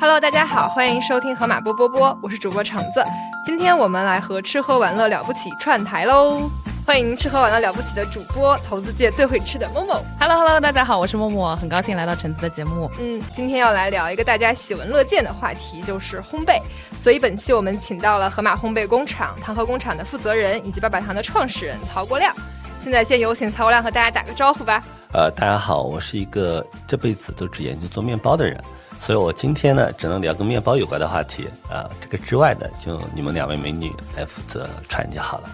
[0.00, 3.04] Hello，大家好，欢迎收听河马波波波，我是主播橙子。
[3.44, 6.48] 今天我们来和吃喝玩乐了不起串台喽！
[6.86, 10.02] 欢迎吃喝玩乐了不起的主播，投资界最会吃的默默。
[10.18, 12.90] Hello Hello，大家好，我是默默，很高兴来到橙子的节目。
[12.98, 16.58] 嗯，今天要来聊一个大家喜闻乐见的话题，就是烘焙。
[17.02, 22.34] 所以本期我们请到了河马烘焙工厂糖和工厂的负责人，以及爸爸糖的创始人曹国亮。
[22.78, 24.82] 现在先有请曹国亮和大家打个招呼吧。
[25.12, 28.58] 呃，大家好，我是一个这辈子都只研究做面包的人。
[29.00, 31.88] 所以我今天呢，只能聊跟面包有关的话题啊。
[32.00, 35.48] 这个之外的，就你们两位美女来负责传就好了。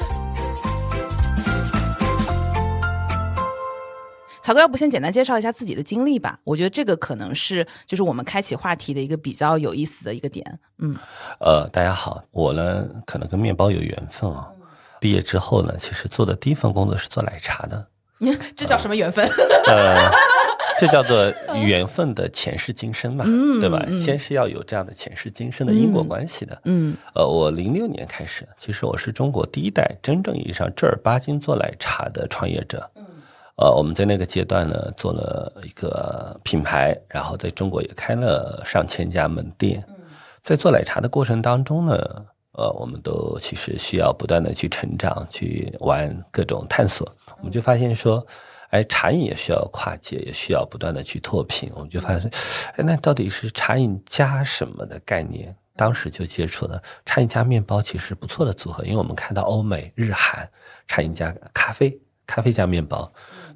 [4.42, 6.38] 曹哥，要不先简单介绍一下自己的经历吧？
[6.42, 10.58] 我觉得这个可能是就是我们开启话题的一个比较有意思的一个点。
[10.78, 10.96] 嗯，
[11.38, 14.48] 呃，大家好，我呢可能跟面包有缘分啊。
[14.98, 17.86] 毕业之后呢，其实做的第一份工作是做奶茶的。
[18.56, 19.28] 这叫什么缘分？
[19.66, 20.10] 呃。
[20.80, 23.22] 这叫做缘分的前世今生嘛，
[23.60, 23.84] 对吧？
[24.02, 26.58] 先是要有这样的前世今生的因果关系的。
[26.64, 32.90] 嗯，呃，我零六年开始，其实我是中国第一代真正意义上正儿八经做奶茶的创业者。
[32.96, 33.04] 嗯，
[33.56, 39.84] 呃，我们在那个阶段呢，做了一个品牌，然后在中国也开了上千家门店。
[40.42, 41.92] 在做奶茶的过程当中呢，
[42.52, 47.06] 呃，我们都其实需要不断的去成长，去玩各种探索。
[47.36, 48.26] 我们就发现说。
[48.70, 51.70] 哎，茶饮也需要跨界，也需要不断的去拓品。
[51.74, 52.30] 我们就发现，
[52.76, 55.54] 哎，那到底是茶饮加什么的概念？
[55.76, 58.84] 当时就接触了茶饮加面包，其实不错的组合。
[58.84, 60.48] 因为我们看到欧美日韩
[60.86, 63.10] 茶饮加咖啡，咖啡加面包，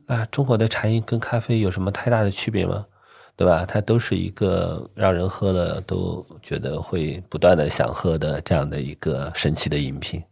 [0.07, 2.87] 那中国的茶饮跟咖啡有什么太大的区别吗？
[3.37, 3.67] 对吧？
[3.67, 10.23] 它都是一个让人喝了都觉得会不断的想喝的这样的一个神奇的饮品，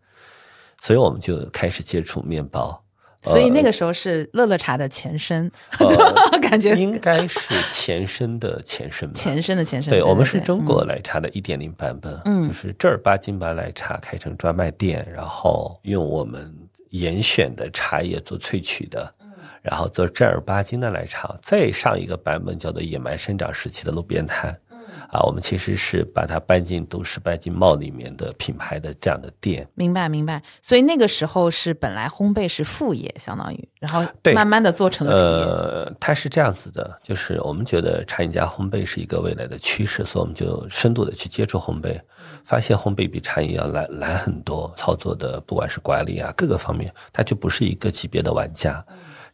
[0.81, 2.83] 所以我们就开始接触面包。
[3.23, 5.51] 所以那个时候是乐乐茶的前身，
[6.43, 7.39] 感觉应该是
[7.73, 9.15] 前身的前身吧。
[9.19, 16.53] 前身的前身，对我们是中国奶茶的一点零版本，嗯，就是正儿八经把奶茶开成专卖店，然后用我们
[16.91, 19.15] 严选的茶叶做萃取的，
[19.63, 21.35] 然后做正儿八经的奶茶。
[21.41, 24.59] 再上一个版本叫做野蛮生长时期的路边摊。
[25.13, 29.69] 啊，我们其实是把它搬进都市、搬进帽里面的品牌的这样的店。
[29.75, 30.43] 明白，明白。
[30.63, 34.03] 所以那个时候是本来烘焙是副业，相当于，然后
[34.35, 35.55] 慢慢的做成了主业。
[35.55, 42.01] 呃，它是这样子的，就是我们觉得茶饮加烘焙是一个未来的趋势，所以我们就深度的去接触烘焙，
[42.43, 48.83] 发现烘焙比茶饮要难难很多，操作的不管是管理啊各个方面，它就不是一个级别的玩家。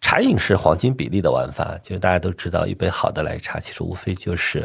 [0.00, 4.60] 茶饮是黄金比例的玩法，就是大家都知道，一杯好的奶茶其实无非就是，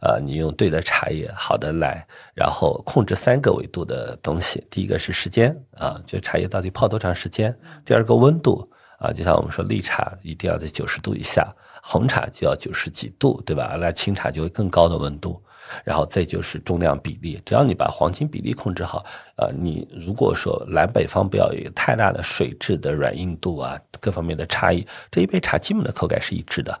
[0.00, 4.64] 呃，你用对的茶叶、好的奶，然后控制三个维度的东西。
[4.70, 7.50] 第一个是时间啊，就茶叶到底泡多长时间；
[7.84, 8.66] 第二个温度
[8.98, 11.52] 啊，就像我们说绿茶一定要在九十度以下，
[11.82, 13.76] 红茶就要九十几度，对吧？
[13.78, 15.42] 那清茶就会更高的温度。
[15.84, 19.04] 然后再就是重量比例，只要你把黄金比例控制好，
[19.36, 26.80] 呃，你如果说南北方不要有太大的水质的软硬度啊，各方面的差异，这一杯茶基本的口感是一致的。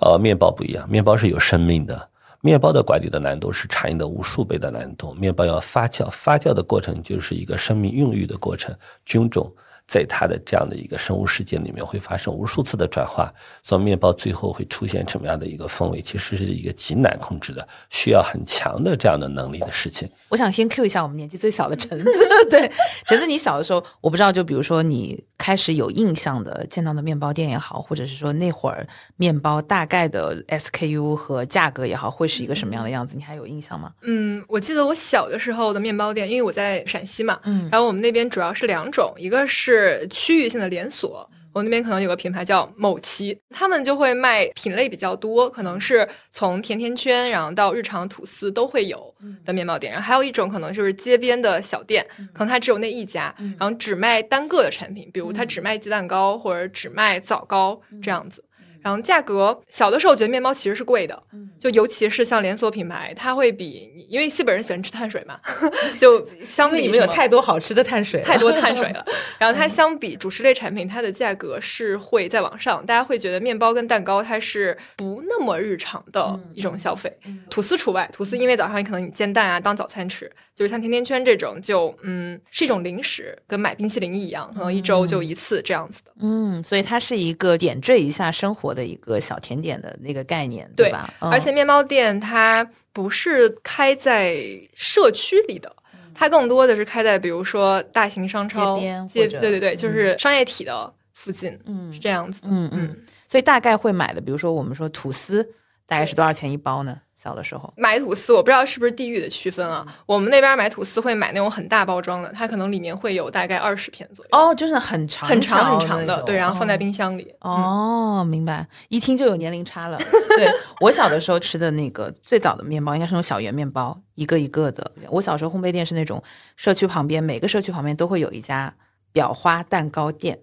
[0.00, 2.08] 呃，面包不一样，面包是有生命的，
[2.40, 5.12] 面包的管理的难度是茶饮的无数倍的难度。
[5.14, 8.74] 面包要发酵，发酵的过程就是一个生命孕育的过程，
[9.04, 9.52] 菌种。
[9.86, 20.08] 在它的这样的一个生物世界里面，会发生无数次的转化，所以面包最后会出现什么样的一个风味，其实是一个极难控制的，需要很强的这样的能力的事情。
[20.30, 22.06] 我想先 Q 一下我们年纪最小的橙子，
[22.50, 22.70] 对，
[23.06, 33.16] 橙子，你小的时候，我不知道，就比如说你开始有印象的见到的面包店也好，或者是说那会儿面包大概的 SKU 和价格也好，会是一个什么样的样子？
[33.16, 33.92] 你还有印象吗？
[34.02, 39.73] 嗯，我记得我小的时候的面包店，因为我在陕西嘛，嗯，然后我们那边主要是两种，一个是。
[39.74, 49.14] 是区域性的连锁，我那边可能有个品牌叫某奇，他们就会卖品类比较多，可能是从甜甜圈，然后到日常吐司都会有
[49.44, 49.92] 的面包店。
[49.92, 58.44] 然后还有一种可能就是街边的小店，可能它只有那一家，然后只卖单个的产品，比如它只卖鸡蛋糕或者只卖枣糕这样子。
[58.84, 61.20] 然后价格小的时候觉得面包其实是贵的，
[61.58, 65.40] 就尤其是像连锁品牌，它会比因为西北人喜欢吃碳水嘛，
[65.98, 69.02] 就相比有太多好吃的碳水，太多碳水了。
[69.40, 77.10] 然后它相比主食类产品，它的价格是会在往上，大家会觉得面包跟蛋糕它是不那么日常的一种消费，
[77.48, 86.10] 吐司除外，吐司因为早上你可能你煎蛋啊当早餐吃，就是像甜甜圈这种就嗯是一种零食，跟买冰淇淋一样，可能一周就一次这样子的。
[86.20, 88.73] 嗯，所以它是一个点缀一下生活。
[88.74, 91.14] 的一个小甜点的那个概念，对吧？
[91.20, 94.36] 而且面包店它不是开在
[94.74, 95.74] 社区里的，
[96.14, 102.96] 它更多的是开在比如说大型商超街，对对对，就是商业体的附近，嗯，是这样子，嗯嗯。
[103.28, 105.42] 所以大概会买的，比如说我们说吐司，
[105.86, 107.00] 大概是多少钱一包呢？
[107.24, 109.86] 小的时候买吐司，我不知道是不是地域的区分啊。
[110.04, 114.28] 我们那边买吐司会买那种很大包装的，它可能里面会有大概二十片左右。
[114.30, 117.34] 哦，就是很长很长很长的，对，然后放在冰箱里。
[117.40, 119.96] 哦，明白，一听就有年龄差了。
[120.36, 120.46] 对
[120.80, 124.92] 我小的时候吃的那个最早的面包，应该是那种小圆面包，一个一个的。
[125.08, 126.22] 我小时候烘焙店是那种
[126.56, 128.74] 社区旁边，每个社区旁边都会有一家
[129.14, 130.38] 裱花蛋糕店。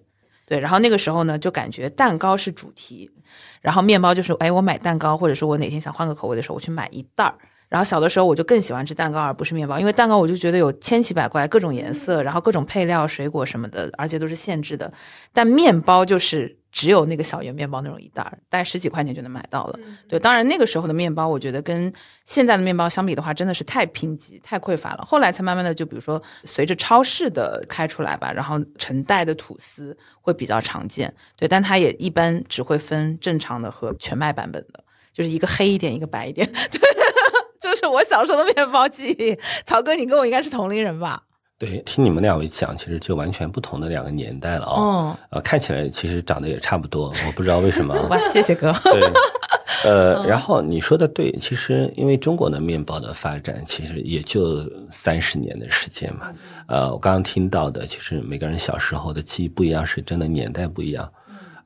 [0.51, 3.09] 对，然后那个时候呢，就感觉蛋糕是主题，
[3.61, 7.33] 然后面包就是，哎，我买蛋糕，或者说我哪天想换个口味的时候，我去买一袋儿。
[7.69, 14.91] 然后小的时候我就更喜欢吃蛋糕而不是面包，因为蛋糕我就觉得有千奇百怪，各种颜色，然后各种配料、水果什么的，而且都是限制的。
[15.31, 19.79] 但面包就是只有那个小圆面包那种一袋儿，大概十几块钱就能买到了。
[20.07, 21.91] 对，当然那个时候的面包，我觉得跟
[22.25, 25.03] 现在的面包相比的话，真的是太贫瘠、太匮乏了。
[25.05, 31.13] 后来才慢慢的，就比如说随着超市的开出来吧，然后成袋的吐司会比较常见。
[31.35, 36.47] 对，但它也一般只会分正常的和全麦版本的，就是一个黑一点，一个白一点。
[36.71, 36.79] 对。
[37.61, 41.21] 就是我小时候的面包记忆，曹哥，你跟我应该是同龄人吧？
[41.61, 45.15] 对，听你们两位讲，其实就完全不同的两个年代了哦。
[45.29, 47.93] 呃，看起来其实长得也差不多，我不知道为什么。
[48.09, 48.73] 哇，谢谢哥。
[48.83, 49.03] 对，
[49.85, 56.33] 呃，然后你说的对，其实因为中国的面包的发展，其实也就三十年的时间嘛。
[56.65, 61.07] 呃，我刚刚听到的，其实每个人小时候的记忆不一样，是真的年代不一样。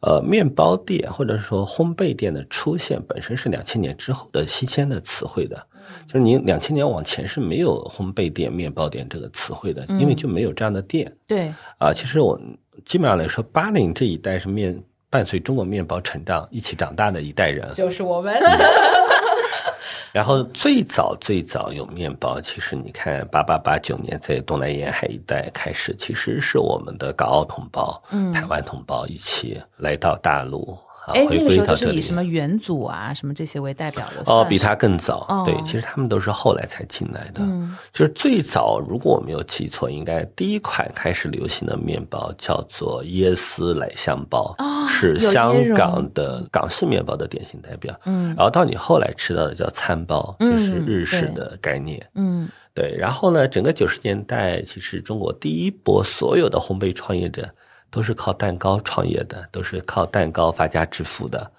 [0.02, 5.66] 呃，面包店或者说烘焙店的出现，本身是两千年之后的新鲜的词汇的。
[6.08, 11.12] 就是你两千年往前是没有烘焙店、面包店这个词汇的，因为就没有这样的店。
[11.28, 12.40] 对啊，其实我
[12.86, 18.36] 基本上来说，八零这一代是面伴随中国面包成长一起长大的一代人，就是我们。
[20.12, 28.02] 然后最早最早有面包，其实你看八八八九年在东南沿海一带开始，其实是我们的港澳同胞、
[28.34, 30.78] 台湾同胞一起来到大陆。
[31.14, 35.44] 哎，那个时候就是以什么元祖啊，什么这些为代表的哦，比他更早。
[35.46, 37.42] 对，其实他们都是后来才进来的。
[37.42, 44.56] 嗯，就是最早，如果我没有记错，应该第一款开始流行的面包叫做椰丝奶香包，
[44.90, 47.96] 是香港的港式面包的典型代表。
[48.06, 52.04] 嗯，然后到你后来吃到的叫餐包，就是日式的概念。
[52.16, 52.96] 嗯，对。
[52.98, 57.48] 然后呢，整个九十年代，其实中国第一波所有的烘焙创业者。
[57.96, 61.50] 都是靠蛋糕创业的，都是靠蛋糕发家致富的。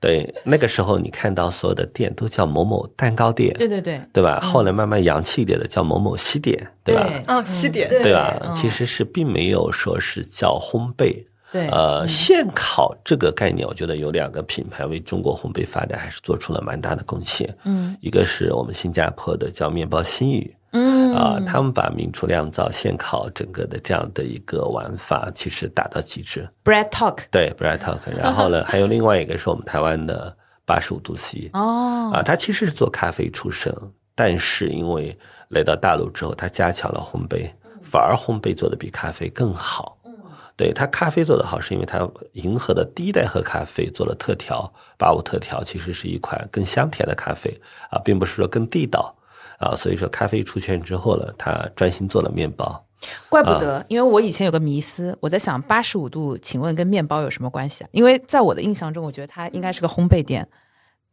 [0.00, 4.40] 对，那个时候你看到所有的店都叫某某蛋糕店，对对对，对吧？
[4.40, 7.06] 后来慢慢洋气一点的叫某某西点，对吧？
[7.28, 8.52] 哦，西点，对吧？
[8.54, 11.22] 其实是并没有说是叫烘焙。
[11.52, 17.54] 对，呃，现烤这个概念，我觉得有两个品牌为中国烘焙发展还是做出了蛮大的贡献。
[17.64, 20.56] 嗯，一个是我们新加坡的叫面包新语。
[20.76, 26.48] 嗯啊，他们把明厨亮灶现烤整个的这样的一个玩法，其实打到极致。
[26.64, 30.36] Bread Talk，对 Bread Talk， 然后呢，还有另外一个是我们台湾的
[30.66, 31.48] 八十五度 C。
[31.52, 33.72] 哦，啊，他其实是做咖啡出身，
[34.16, 35.16] 但是因为
[35.50, 37.48] 来到大陆之后，他加强了烘焙，
[37.80, 39.96] 反而烘焙做的比咖啡更好。
[40.04, 40.12] 嗯，
[40.56, 44.68] 对他咖啡做的好，是因为他迎合的第一代喝咖啡做了特调，
[44.98, 47.48] 八五特调其实是一款更香甜的咖啡
[47.90, 49.14] 啊，并不是说更地道。
[49.58, 52.84] 啊，所以说咖啡出圈之后呢，他专心做了面包，
[53.28, 57.88] 怪不得，因为我以前有个迷思，我在想八十五度，请问跟面包有什么关系啊？
[57.92, 60.46] 因为在我的印象中，我觉得它应该是个烘焙店。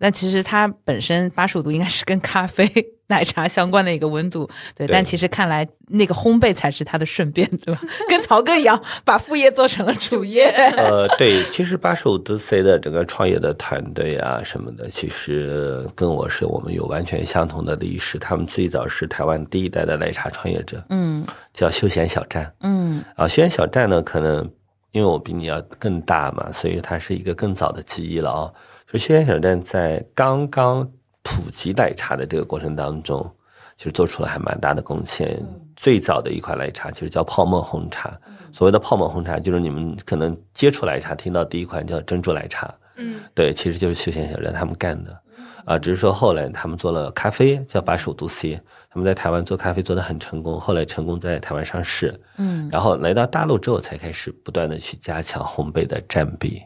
[0.04, 2.66] 但其实它本身八十五度应该是跟咖啡、
[3.12, 4.88] 奶茶相关的一个温度，对。
[4.88, 7.82] 但其实看来那个烘焙才是它的顺便，对吧？
[8.08, 10.46] 跟曹哥一样，把副业做成了主业。
[10.80, 18.18] 呃， 对，其实八十五度 C 的整个创业的团队啊什么的，其实跟我是我们有完全相同的历史。
[18.18, 24.50] 他们最早是台湾第一代的奶茶创业者，嗯，叫休闲小站，嗯，啊，休闲小站呢，可能
[24.92, 28.52] 因为我比你要更大嘛，所以它是一个更早的记忆了啊。
[28.92, 30.90] 就休闲小站在刚刚
[31.24, 33.30] 普及奶茶的这个过程当中，
[33.78, 35.42] 其实做出了还蛮大的贡献。
[35.76, 38.20] 最早的一款奶茶其实叫泡沫红茶。
[38.52, 42.74] 所谓的泡沫红茶，就是你们可能接触奶茶听到第一款叫珍珠奶茶。
[42.98, 45.18] 嗯，对，其实就是休闲小站他们干的。
[45.64, 48.60] 啊，只是说后来他们做了咖啡，叫八十五度 C。
[48.90, 52.20] 他们在台湾做咖啡做得很成功，后来成功在台湾上市。
[52.38, 56.62] 嗯，然后来到大陆之后，才开始不断的去加强烘焙的占比。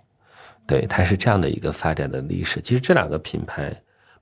[0.65, 2.59] 对，它是这样的一个发展的历史。
[2.61, 3.71] 其实这两个品牌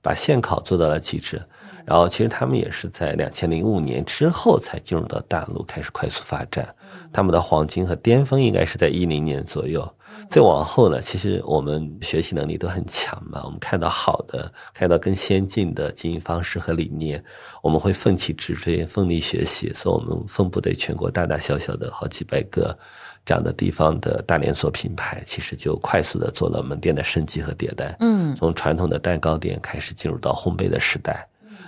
[0.04, 1.42] 把现烤做到了极致，
[1.86, 6.68] 然后其实他们也是在两千零五年之后才进入到大陆开始快速发展。
[7.10, 9.88] 他们的黄金和巅峰应该是在一零年左右，
[10.28, 17.22] 再往后呢，其实我们学习能力都很强嘛，我们看到好的，看到更先进的经营方式和理念，
[17.62, 19.72] 我们会奋起直追，奋力学习。
[19.72, 22.76] 所以，我们分布在全国大大小小的好几百个
[23.24, 27.96] 这样的地方的大连锁品牌，其实就快速的做了门店的升级和迭代。
[28.00, 31.26] 嗯，从传统的蛋糕店开始进入到烘焙的时代，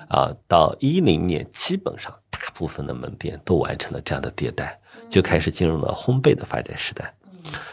[0.08, 7.12] 啊，到一零年，基本上大部分的门店都完成了这样的迭代，就开始进入了烘焙的发展时代。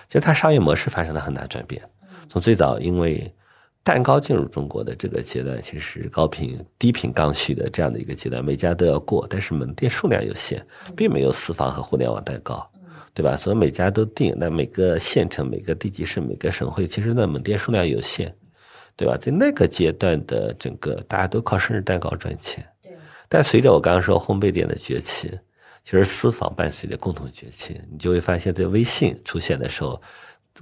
[0.08, 1.82] 其实它商业模式发生了很大转变，
[2.30, 3.34] 从最早因为
[3.84, 12.66] 蛋糕进入中国的这个阶段，其实高频低频刚需的这样的一个阶段，每家都要过，但是门店数量有限，并没有私房和互联网蛋糕，
[13.14, 13.38] 对吧？
[13.38, 18.34] 所以每家都定，那每个县城、每个地级市、每个省会，其实呢门店数量有限，
[18.96, 19.16] 对吧？
[19.18, 22.66] 在那个阶段的整个大家都靠生日蛋糕赚钱，
[23.30, 25.32] 但随着我刚刚说烘焙店的崛起。
[25.86, 30.02] 其实私房伴随着共同崛起，你就会发现，在微信出现的时候，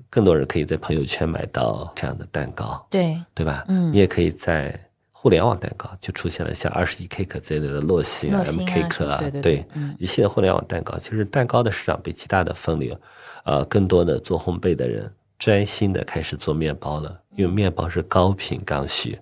[0.09, 3.63] 更多人可以在朋友圈买到这样的蛋糕，对对吧？
[3.67, 4.77] 嗯，你也可以在
[5.21, 9.63] 互联网蛋糕就出现了像二十一 Cake 这类的洛心啊、M Cake 啊，对，
[9.99, 12.99] 一系列互联网蛋糕，其实蛋糕的市场被极大的分流，
[13.43, 19.15] 呃，更多的做烘焙的人专心的开始做面包了，因为面包是高频刚需，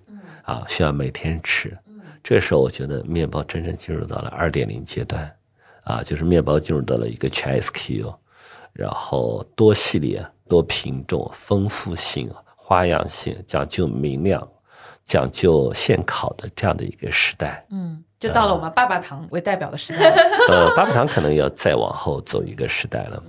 [0.44, 1.76] 啊，需要每天吃。
[2.24, 5.30] 这个时候，我觉得面包真正进入到了二点零阶段。
[5.84, 8.14] 啊，就是面包进入到了一个全 SKU，
[8.72, 14.46] 然后多系列、多品种、丰富性、花样性，讲究明亮、
[15.10, 17.66] 讲究现烤的这样的一个时代。
[17.70, 20.08] 嗯，就到了我们爸爸糖为代表的时代。
[20.48, 23.22] 呃，爸爸糖可能要再往后走一个时代了。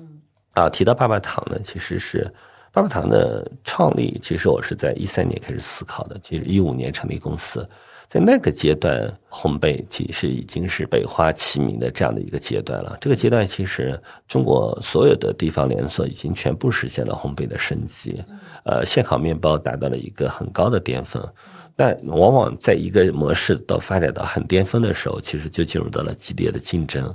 [0.54, 2.32] 啊，提到爸爸糖呢，其实是
[2.72, 7.68] 爸爸糖的创立，其实我是在一三年开始思考的，其实一五年成立公司。
[8.08, 12.96] 在那个阶段，烘焙其实已经是百花齐鸣的这样的一个阶段了。
[13.02, 18.24] 这个阶段，其实中国所有的地方连锁已经全部实现了烘焙的升级，
[18.66, 21.26] 呃，现烤面包达到了一个很高的巅峰。
[21.76, 27.14] 但往往在一个模式到发展到很巅峰的时候，其实就进入到了激烈的竞争，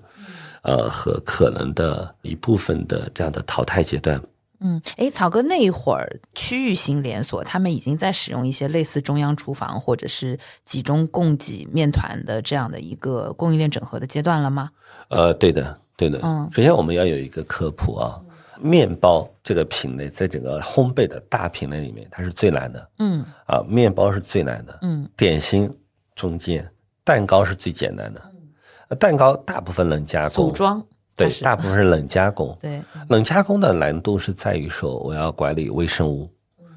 [0.62, 4.20] 呃，和可能的一部分的这样的淘汰阶段。
[4.60, 14.70] 嗯，哎，草哥那一会儿区域型连锁，他们已经在使用一些类似中央厨房或者是集中供给面团的这样的一个供应链整合的阶段了吗？
[15.08, 16.18] 呃，对的，对的。
[16.22, 18.18] 嗯，首先我们要有一个科普啊，
[18.60, 22.90] 面包这个品类在整个烘焙的大品类里面，它是最难的。
[22.98, 24.78] 嗯，啊，面包是最难的。
[24.82, 25.72] 嗯，点心
[26.14, 26.68] 中间，
[27.04, 28.96] 蛋糕是最简单的。
[28.96, 30.46] 蛋糕大部分冷加工。
[30.46, 30.84] 组装。
[31.16, 32.54] 对，大部分是冷加工。
[32.60, 36.30] 对，冷加工的难度是在于说，我要管理微生物，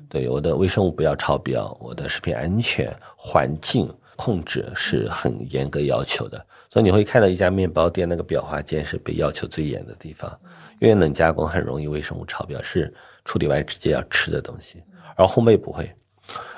[0.07, 6.37] 对我的微生物不要超标，我的食品安全环境控制是很严格要求的。
[6.69, 10.39] 所以你会看到一家面包店那个裱花间是被要求最严的地方，
[10.79, 12.93] 因为冷加工很容易微生物超标，是
[13.25, 14.83] 处理完直接要吃的东西，
[15.15, 15.89] 而烘焙不会。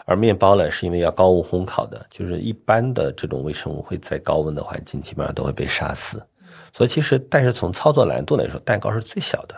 [0.05, 6.21] 而面包呢，是因为要高温烘烤的，就是一般的这种微生物会在高温的环境基本上都会被杀死。
[6.73, 9.55] 所以其实，但是从操作难度来说，蛋糕是最小的。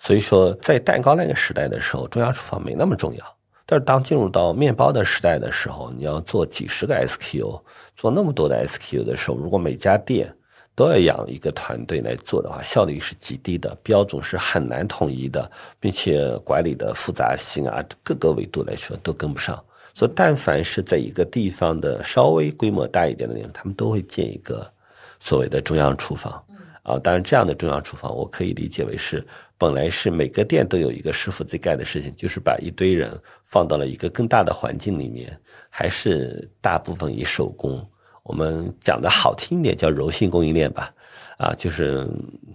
[0.00, 3.24] 所以说，在蛋糕那个时代的时候，中央厨房没那么重要。
[3.64, 7.60] 但是当进入到面包的时代的时候，你要做几十个 SKU，
[7.96, 10.32] 做那么多的 SKU 的时候，如果每家店
[10.76, 19.60] 都要养一个团队来做的话，效率是极低的，标准是很难统一的，并且管理的复杂性啊，各个维度来说都跟不上。
[19.94, 24.70] 所以，但凡是在一个地方的稍微规模大一点的地方，他们都会建一个。
[25.18, 26.44] 所谓的中央厨房，
[26.82, 35.34] 啊，当然这样的中央厨房，我可以理解为是本来是每个店都有一个师傅在干的事情，就是把一堆人放到了一个更大的环境里面，
[35.70, 37.84] 还是大部分以手工，
[38.26, 40.92] 我们讲的好听一点叫柔性供应链吧，
[41.38, 42.08] 啊，就是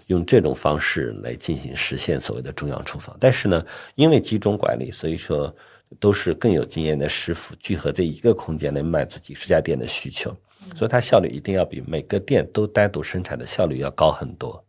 [0.07, 3.15] 用这种方式来进行实现所谓的中央厨房。
[3.17, 5.53] 但是呢，因为集中管理，所以说
[5.97, 10.35] 都是更有经验的师傅聚合在一个空间来满足几十家店的需求。
[10.75, 14.61] 所以它效率一定要比每个店都单独生产的效率要高很多，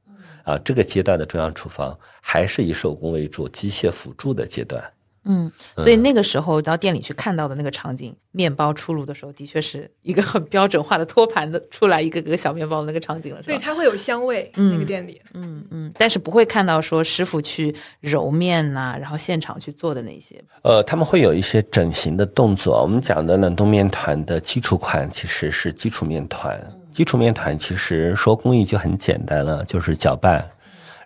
[0.44, 4.80] 啊，这个阶段的中央厨房还是以手工为主、机械辅助的阶段。
[5.24, 20.42] 嗯，所以那个时候到店里去看到的那个场景，面包出炉的时候，的确是一个很标准化的托盘的出来一个个小面包的那个场景了，对，它会有香味，那个店里，嗯嗯，但是不会看到说师傅去揉面呐，然后现场去做的那些。
[20.62, 22.82] 呃，他们会有一些整形的动作。
[22.82, 26.60] 我们讲的冷冻面团的基础款其实是基础面团，
[26.92, 30.44] 基础面团其实说工艺就很简单了，就是搅拌，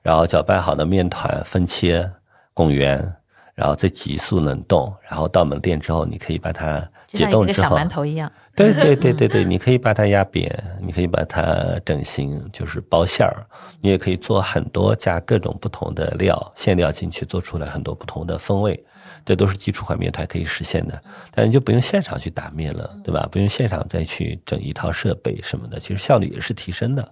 [0.02, 2.10] 然后搅拌好的面团分切、
[2.54, 3.14] 拱圆。
[3.56, 8.30] 然后再急速冷冻，然后到门店之后，你可以把它解就像一个小冻之后，馒头一样。
[8.54, 13.44] 对对对对对，你可以把它压扁，你可以把它整形，就是包馅儿。
[13.80, 18.82] 你也可以做很多加各种不同的料馅料进去，做出来很多不同的风味。
[19.24, 23.28] 这都是基础款面团可以实现的，但是就不用现场去打面了，对吧？
[23.30, 27.06] 不用现场再去整一套设备什么的，其实效率也是提升的。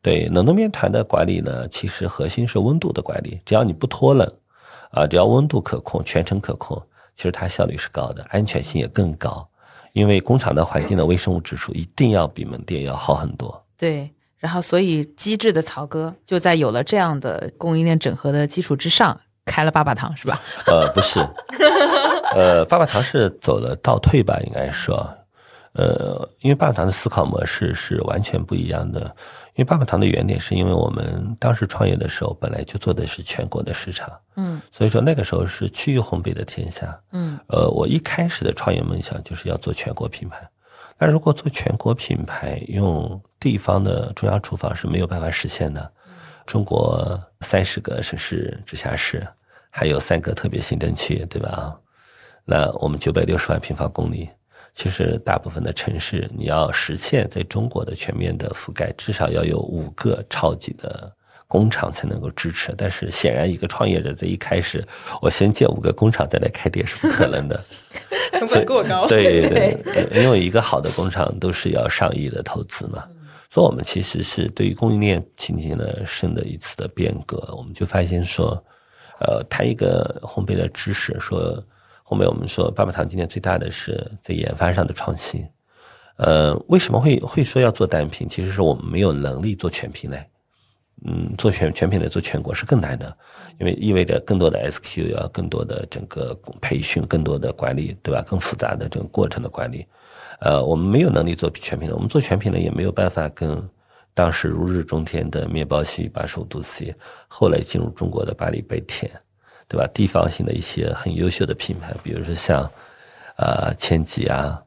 [0.00, 4.32] 对冷冻面团的管理呢，其实核心是温度的管理，只要你不脱冷，
[4.90, 6.80] 啊，只要温度可控，全程可控，
[7.14, 9.46] 其实它效率是高的，安全性也更高。
[9.92, 13.60] 因为工厂的环境的微生物指数一定要比门店要好很多。
[13.76, 20.40] 对，然后所以机智的曹哥就在有了这样的供应链整合的基础之上，开了爸爸堂，是吧？
[20.66, 21.18] 呃，不是，
[22.36, 25.04] 呃，爸爸堂是走了倒退吧，应该说，
[25.72, 29.00] 呃，因为爸爸糖的思考模式是完全不一样的。
[29.54, 36.98] 因为爸爸糖的原点是因为我们当时创业的时候，本来就做的是全国的市场，嗯所以说那个时候是区域烘焙的天下。
[37.12, 40.48] 嗯呃，我一开始的创业梦想就是要做全国品牌。
[40.98, 45.90] 那如果做全国品牌，用地方的中央厨房是没有办法实现的。
[46.46, 49.26] 中国三十个省市直辖市，
[49.70, 51.78] 还有三个特别行政区，对吧？
[52.44, 54.28] 那我们九百六十万平方公里，
[54.74, 61.12] 其实大部分的城市，你要实现在中国的全面的覆盖，至少要有五个超级的
[61.46, 62.72] 工厂才能够支持。
[62.78, 64.86] 但是显然，一个创业者在一开始，
[65.20, 67.60] 我先建五个工厂再来开店是不可能的。
[68.32, 69.06] 成本过高。
[69.06, 73.04] 对对，对 因为一个好的工厂都是要上亿的投资嘛，
[73.50, 77.52] 所以我们其实是对于供应链进行了深的一次的变革。
[77.54, 78.52] 我们就发现说，
[79.20, 81.62] 呃，谈一个烘焙的知识，说
[82.10, 85.46] 后面，我们说爸爸糖今年最大的是在研发上的创新。
[86.16, 88.28] 呃，为什么会会说要做单品？
[88.28, 90.20] 其实是我们没有能力做全品类。
[91.06, 93.16] 嗯，做全全品类做全国是更难的，
[93.60, 98.22] 因为意味着更多的 SQ 要更多的整个培训，更多的管理，对吧？
[98.22, 99.86] 更复杂的这个过程的管理，
[100.40, 103.62] 呃，我们没有能力做全品类，我们做全品类也没有办法跟
[104.14, 106.92] 当时如日中天的面包系把手度 C，
[107.28, 109.08] 后来进入中国的巴黎贝甜，
[109.70, 109.86] 对吧？
[109.94, 112.68] 地方性的一些很优秀的品牌，比如说像
[113.36, 114.60] 呃千吉啊、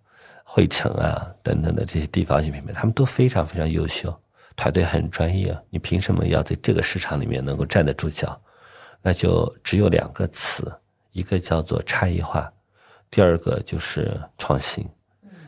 [0.45, 4.17] 汇成啊等等的这些地方性品牌，他们都非常非常优秀。
[4.55, 8.39] 团队很专业，你凭什么要在这个市场里面能够站得住脚？
[9.01, 10.71] 那就只有两个词，
[11.11, 12.49] 一个叫做差异化，
[13.11, 14.89] 第二个就是创新。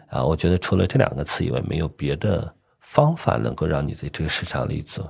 [0.10, 5.02] 啊，我觉得除了这两个词以外，没有别的方法能够让你在这个市场立足。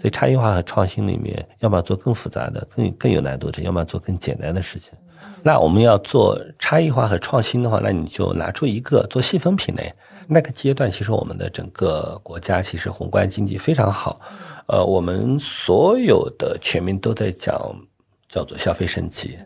[0.00, 4.92] 所以差异化和创新里面，要么做更复杂的、更更有难度的，要么做更简单的事情。
[5.42, 9.92] 那我们要做差异化和创新的话，那你就拿出一个做细分品类。
[10.26, 14.20] 那个阶段，其实我们的整个国家其实宏观经济非常好，
[14.66, 17.58] 呃，我们所有的全民都在讲
[18.28, 19.36] 叫做消费升级。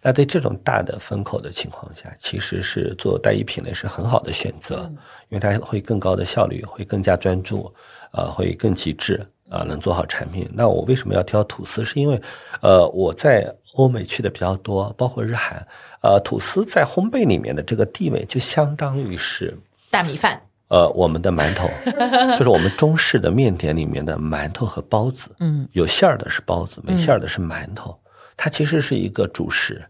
[0.00, 4.90] 那在这种大的风口的情况下，其实是做单一品类是很好的选择，
[5.28, 7.72] 因为它会更高的效率，会更加专注，
[8.12, 10.50] 呃，会更极致啊、能做好产品。
[10.54, 11.84] 那我为什么要挑吐司？
[11.84, 12.20] 是因为，
[12.62, 15.66] 呃，我在欧美去的比较多，包括日韩，
[16.02, 19.54] 呃，吐司在烘焙里面的这个地位就相当于是。
[19.90, 21.68] 大米饭，呃，我们的馒头
[22.36, 27.94] 就是我们中式的面点里面的馒头和包子，嗯，有馅儿的是包子，没馅儿的是馒头，
[28.38, 29.82] 它其实是一个主食，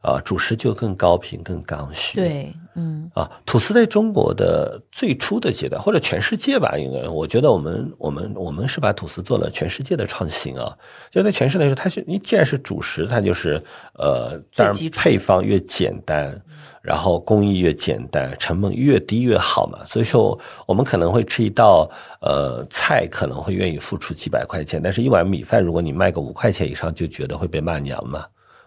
[0.00, 2.16] 啊、主食就更高频、更刚需。
[2.16, 10.76] 对，嗯啊，吐司在中国的最初的阶段，或者全世界吧，应该，我觉得我们我们我们是把吐司做了全世界的创新啊。
[11.10, 13.62] 就是在全世界来说，它是你既然是主食，它就是
[13.94, 16.34] 呃，当然配方越简单，
[16.80, 19.80] 然后工艺越简单，成本越低越好嘛。
[19.86, 28.24] 所以说，我们可能会吃一道呃菜，可能会愿意付出几百块钱，但是一碗米饭，如果你卖个五块钱以上，就觉得会被骂娘嘛。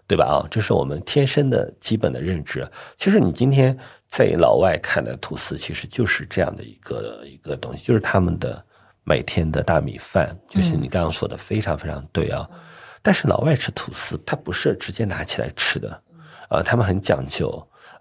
[0.07, 0.25] 对吧？
[0.25, 2.67] 啊，这是我们天生的基本的认知。
[2.97, 8.63] 其实你今天在老外看的吐司，其实就是这样的一个一个东西，就是他们的
[9.03, 12.47] 每天的大米饭，就是你刚刚说的非常非常对啊。
[13.01, 16.01] 但是老外吃吐司，他不是直接拿起来吃的，
[16.49, 17.49] 呃，他们很讲究，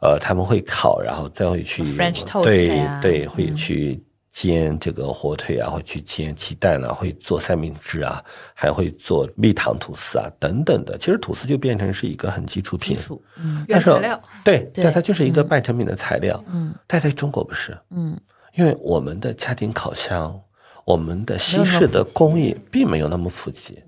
[0.03, 4.04] 呃，他们会烤，然后再会去 French toast 对呀对，会嗯去
[4.35, 8.21] 煎这个火腿啊，会去煎鸡蛋啊，会做三明治啊，
[8.53, 10.99] 还会做蜜糖吐司啊等等的。
[10.99, 16.45] 其实吐司就变成是一个很基础品，基础，嗯但是原材料，对对对，它就是一个半成品的材料。
[16.49, 18.21] 嗯但在中国不是，嗯
[18.55, 20.37] 因为我们的家庭烤箱，
[20.85, 23.81] 我们的西式的工艺并没有那么普及，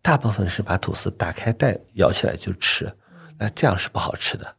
[0.00, 2.90] 大部分是把吐司打开袋咬起来就吃，
[3.36, 4.56] 那这样是不好吃的。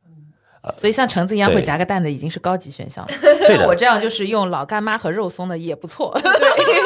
[0.77, 3.11] 所以像橙子一样会夹个蛋的已经是高级选项了。
[3.47, 6.15] 对的 我这样就是用老干妈和肉松的也不错。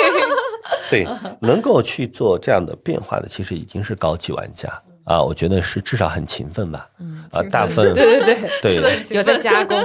[0.89, 1.05] 对，
[1.41, 4.69] 能够去做这样的变化的，其实已经是高级玩家
[5.03, 6.87] 啊，我觉得是至少很勤奋吧。
[6.99, 9.77] 嗯，啊，大部分对对对对有在加工。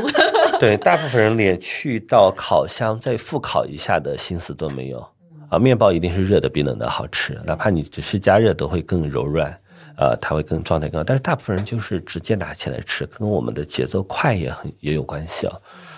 [0.59, 5.07] 对，大部分人连去到烤箱再复烤一下的心思都没有。
[5.51, 9.60] 啊，面包一定是热的比冷的好吃，哪怕你只是加热都会更柔软，
[10.01, 11.05] 呃，它会更状态更好。
[11.05, 15.53] 但是大部分人就是直接拿起来吃，跟我们的节奏快也很也有关系啊。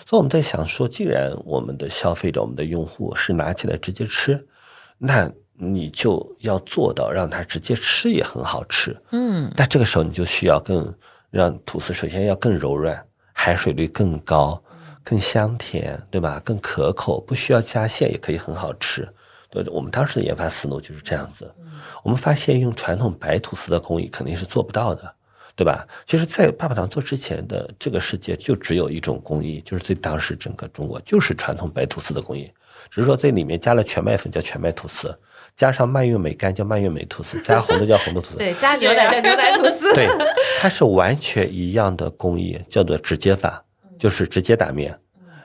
[0.05, 4.45] 所以我们在想说，既然我们的消费者、我们的用户是拿起来直接吃，
[4.99, 8.97] 那你就要做到让他直接吃也很好吃。
[9.13, 10.93] 嗯，那这个时候你就需要更
[11.31, 13.01] 让吐司首先要更柔软，
[13.33, 14.61] 含水率更高，
[15.05, 16.43] 更香甜，对吧？
[16.45, 19.09] 更可口，不需要加馅也可以很好吃。
[19.53, 21.55] 对，我们当时的研发思路就是这样子。
[22.03, 25.15] 我们发现用传统白吐司的工艺肯定是做不到的，
[25.55, 25.87] 对吧？
[26.07, 32.51] 其实，在爸爸糖做之前的这个世界，就只有一种工艺，就是在当时整个中国就是传统白吐司的工艺，
[32.89, 35.15] 只是说这里面加了全麦粉叫全麦吐司，
[35.55, 39.93] 加上蔓越莓干叫蔓越莓吐司，加红豆叫红豆吐司， 对，加牛奶叫牛奶吐司。
[39.95, 40.09] 对，
[40.61, 43.63] 它是完全一样的工艺，叫做直接法，
[43.99, 44.99] 就是直接打面，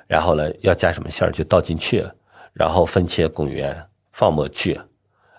[0.07, 2.05] 然后呢要加什么馅儿就倒进去，
[2.53, 3.85] 然后分切滚圆。
[4.17, 4.73] 放模具，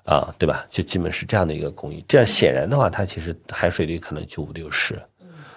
[0.05, 0.65] 啊，对吧？
[0.71, 2.05] 就基本是这样的一个工艺。
[2.07, 4.97] 这样显然的话，它其实含水率可能就五六十，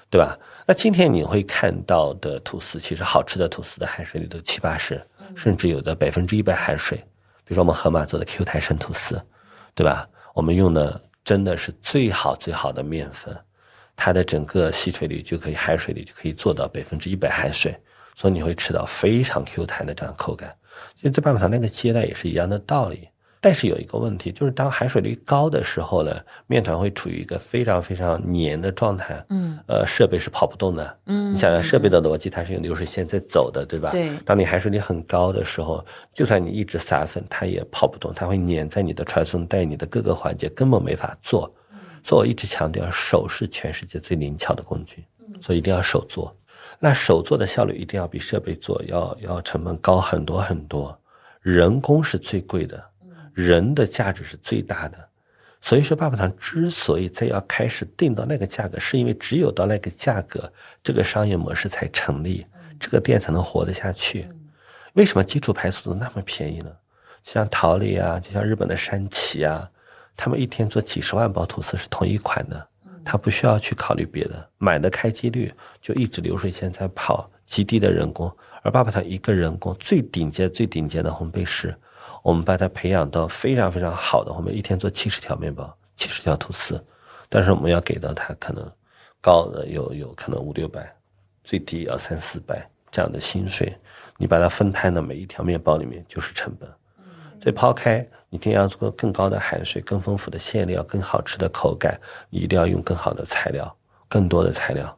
[0.10, 0.36] 对吧？
[0.66, 5.00] 那今天你会看到的吐司，其实好吃的吐司的含水率都七八十，
[5.36, 6.98] 甚至有的百分之一百含水。
[7.46, 9.24] 比如说我们盒马做的 Q 弹生吐司，
[9.76, 10.10] 对吧？
[10.34, 13.38] 我们用的真的是最好最好的面粉，
[13.96, 17.80] 它的整个吸水率就可以含水率就可以做到百分之一百含水，
[18.16, 20.56] 所以你会吃到非常 Q 弹的这样口感。
[20.96, 23.08] 其实，在棒棒糖那个接待也是一样的道理，
[23.44, 29.26] 但是有一个问题，就是当含水率高的时候呢，面团会处于一个非常非常黏的状态。
[29.30, 30.98] 嗯，呃，设备是跑不动的。
[31.08, 33.90] 嗯，你想想，设备的逻辑它是用流水线在走的，对吧？
[33.90, 34.12] 对。
[34.24, 41.52] 当你含水率很高的时候，就算你一直撒粉，它也跑不动，它会粘在你的传送带，你的各个环节根本没法做。
[42.04, 45.04] 所以我一直强调，手是全世界最灵巧的工具，
[45.42, 46.32] 所以一定要手做。
[46.80, 50.96] 那手做的效率一定要比设备做要要成本高很多很多，
[51.42, 52.84] 人工是最贵的，
[53.34, 54.98] 人的价值是最大的，
[55.62, 60.52] 所以说爸爸糖之所以在要开始定到那个价格，是因为只有到那个价格，
[60.84, 62.46] 这个商业模式才成立，
[62.80, 64.28] 这个店才能活得下去。
[64.94, 66.72] 为什么基础牌速度那么便宜呢？
[67.24, 69.70] 像桃李啊，就像日本的山崎啊，
[70.18, 72.68] 他们一天做几十万包吐司是同一款的。
[73.04, 78.32] 他不需要去考虑别的，买的开机率就一直流水线在跑，极低的人工。
[78.62, 81.76] 而爸爸他一个人工最顶尖、最顶尖的烘焙师，
[82.22, 86.84] 我们把他培养到非常非常好的烘焙，一天做七十条面包、七十条吐司。
[87.30, 88.70] 但是我们要给到他可能
[89.20, 90.94] 高的有有可能五六百，
[91.44, 93.74] 最低要三四百这样的薪水。
[94.18, 96.70] 你把它分摊到每一条面包里面就是成本。
[97.40, 98.08] 所以抛开。
[98.32, 103.76] 一定要做更高的含水、更丰富的馅料、更好吃的口感，你一定要用更好的材料、
[104.08, 104.98] 更多的材料，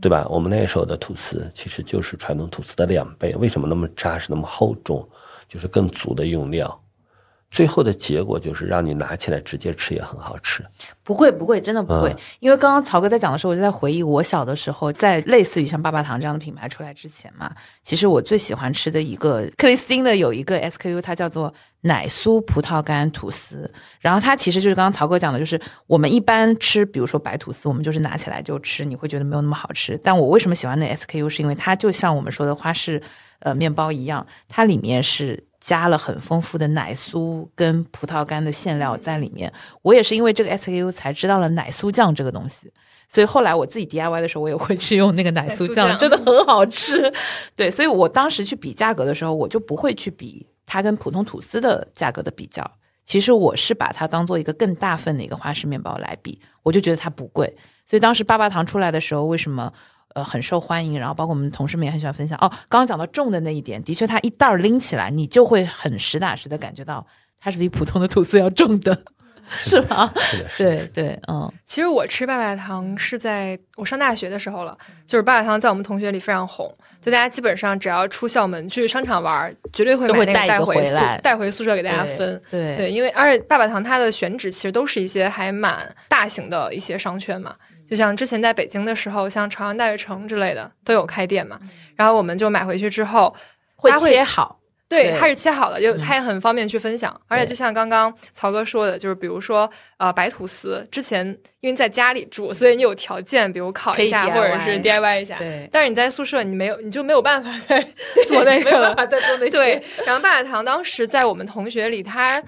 [0.00, 0.24] 对吧？
[0.30, 5.04] 我们那时候的吐司其实就是传统吐司的两倍，为什么那么扎实、那么厚重？
[5.50, 6.79] 就是更足的用料。
[7.50, 10.64] 最后的结果就是让你拿起来直接吃也很好吃，
[11.02, 12.14] 不会不会，真的不会。
[12.38, 23.68] 因为刚刚曹哥在讲的时候，我就在回忆我小的时候，在类似于像爸爸糖这样的品牌出来之前嘛，其实我最喜欢吃的一个克里斯汀的有一个 SKU，它叫做奶酥葡萄干吐司。
[23.98, 29.98] 然后它其实就是刚刚曹哥讲的，就是我们一般吃，比如说白吐司，我们就是拿起来就吃，你会觉得没有那么好吃。
[30.04, 33.02] 但我为什么喜欢那 SKU，是因为它就像我们说的花式
[33.40, 35.42] 呃面包一样，它里面是。
[35.70, 39.52] 加了很丰富的奶酥跟葡萄干的馅料在里面，
[39.82, 42.68] 我也是因为这个 SKU 才知道了奶酥酱这个东西，
[43.08, 47.12] 所以后来我自己 DIY 的时候，我也会去用那个奶酥酱，真的很好吃。
[47.54, 52.68] 对，所以我当时去比价格的时候，我就不会去比它跟普通吐司的价格的比较，
[53.04, 57.46] 其实我是把它当做一个更大份的一个花式面包来比，我就觉得它不贵。
[57.86, 59.72] 所以当时爸爸糖出来的时候，为什么？
[60.14, 62.36] 呃，很受欢迎，然后包括我们同事们也很喜欢分享。
[62.40, 67.06] 哦，刚刚讲到重的那一点，的确，它一袋拎起来，你就会很实打实的感觉到
[67.38, 68.96] 它是比普通的吐司要重的，
[69.50, 70.12] 是吧？
[70.16, 71.52] 是的，对对，嗯。
[71.64, 76.68] 其实我吃爸爸糖是在我上大学的时候了，就是爸爸糖在我们同学里非常红，
[77.00, 82.42] 就大家基本上只要出校门去商场玩，绝对会买那个带回宿带回宿舍给大家分。
[82.50, 87.54] 对对，因为而且爸爸糖它的选址其实都是一些还蛮大型的一些商圈嘛。
[87.90, 91.58] 就像之前在北京的时候，像朝阳大悦城之类的都有开店嘛，
[91.96, 93.34] 然后我们就买回去之后
[93.74, 97.20] 会切好，对，它是切好的，就它也很方便去分享。
[97.26, 101.26] 而且就像刚刚曹哥说的，就是比如说呃白吐司，之前
[101.60, 105.36] 因为在家里住，所以你有条件，比如烤一下或者是 DIY 一下。
[105.38, 107.82] 对，但是你在宿舍你没有，你就没有办法再
[108.28, 109.50] 做那个，没有办法再做那 些。
[109.50, 112.40] 对，然后爸爸糖当时在我们同学里，他。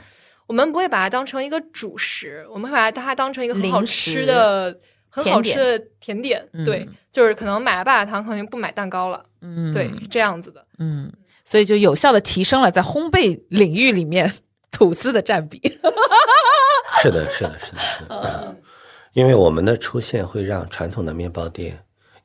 [0.47, 4.79] 我我们不会把它当成一个主食，我们会把它当成一个很好零吃食的、
[5.12, 6.48] 很好吃甜的甜点。
[6.53, 9.22] 嗯对，就是可能买了棒棒糖，可能就不买蛋糕了。
[9.42, 10.64] 嗯对，是这样子的。
[10.79, 11.12] 嗯，
[11.44, 14.33] 所以就有效的提升了在烘焙领域里面
[14.70, 15.61] 吐司的占比。
[17.03, 18.57] 是的，是的，是的，是的。
[19.12, 21.79] 因为我们的出现会让传统的面包店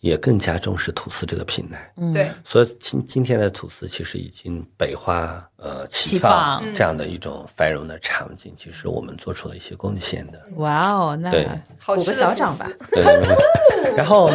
[0.07, 1.77] 也更加重视吐司这个品类。
[1.97, 10.41] 嗯对，所以今今天的吐司其实已经北化呃齐齐放放这样的一种繁荣的场景，其实我们做出了一些贡献的。
[10.55, 12.69] 哇哦，那对鼓个好吃的吐司小掌吧。
[12.91, 13.03] 对，
[13.95, 14.31] 然后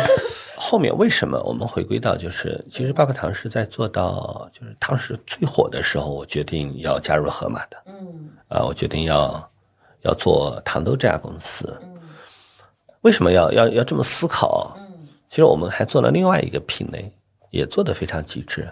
[0.57, 7.83] 后面为什么我们回归到就是，其实爸爸糖是在做到就是当时最火的时候，我决定要加入盒马的。
[7.87, 9.51] 嗯，啊，我决定要
[10.03, 11.81] 要做糖豆这家公司。
[13.01, 14.77] 为什么要要要这么思考？
[15.33, 17.11] 嗯，其实我们还做了另外一个品类，
[17.51, 18.71] 也做得非常极致。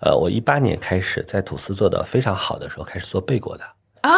[0.00, 3.64] 呃，我一八年开始在吐司做的非常好的时候，开始做贝果的。
[4.00, 4.10] 啊，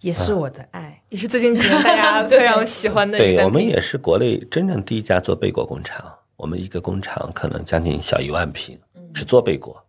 [0.00, 1.02] 也是我的爱。
[1.08, 6.16] 也是最近几年大家 非常喜欢的对我们也是国内真正第一家做贝果工厂。
[6.36, 8.78] 我们一个工厂可能将近小一万平，
[9.12, 9.82] 是做贝果。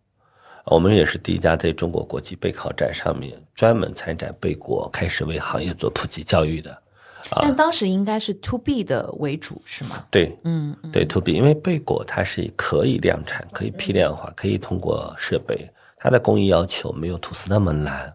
[0.64, 6.82] 我们也是第一家在中国国际备考展上面专门参展贝果，开始为行业做普及教育的。
[7.30, 10.04] 但当时应该是 to B 的为主，是吗？
[10.10, 18.12] 对，嗯，对，to B，因为贝果它是可以量产、可以批量化、可以通过设备，它的工艺要求没有吐司那么难。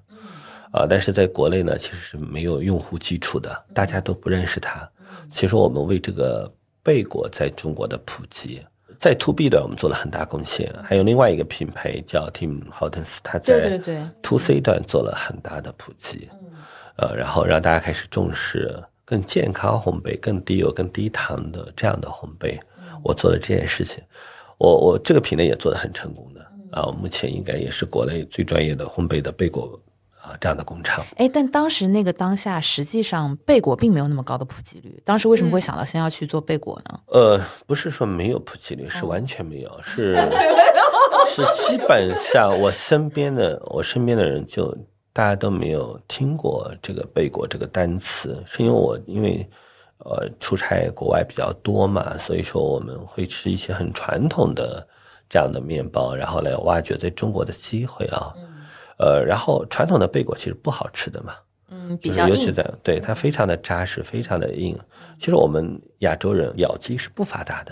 [0.72, 4.90] 啊，但是在国内呢，其实是没有用户基础的，大家都不认识它。
[5.30, 8.60] 其实我们为这个贝果在中国的普及，
[8.98, 10.74] 在 to B 端我们做了很大贡献。
[10.82, 13.80] 还有另外一个品牌叫 Tim Hortons，它在
[14.24, 16.28] to C 端做了很大的普及，
[16.98, 22.58] 呃，然后让大家开始重视更健康烘焙、更低油、更低糖的这样的烘焙。
[23.04, 24.04] 我做了这件事情，
[24.58, 29.80] 我我这个品类也做得很成功的啊，目前应该也是国内最专业的烘焙的贝果
[30.20, 31.06] 啊这样的工厂。
[31.18, 35.00] 哎，但当时那个当下，实际上贝果并没有那么高的普及率。
[35.06, 37.00] 当时为什么会想到先要去做贝果呢？
[37.08, 40.16] 呃，不是说没有普及率，是完全没有， 是
[41.28, 44.76] 是基本上我身边的我身边的人就
[45.14, 49.48] 大家都没有听过这个贝果这个单词，是因为我因为
[50.00, 54.86] 呃出差国外比较多嘛，所以说我们会吃一些很传统的
[55.30, 58.34] 这样的面包，然后来挖掘在中国的机会啊。
[58.98, 61.36] 呃，然后传统的贝果其实不好吃的嘛，
[61.70, 62.36] 嗯，比就是较硬。
[62.36, 64.78] 尤其在对它非常的扎实，非常的硬。
[65.20, 67.72] 其实我们亚洲人咬肌是不发达的。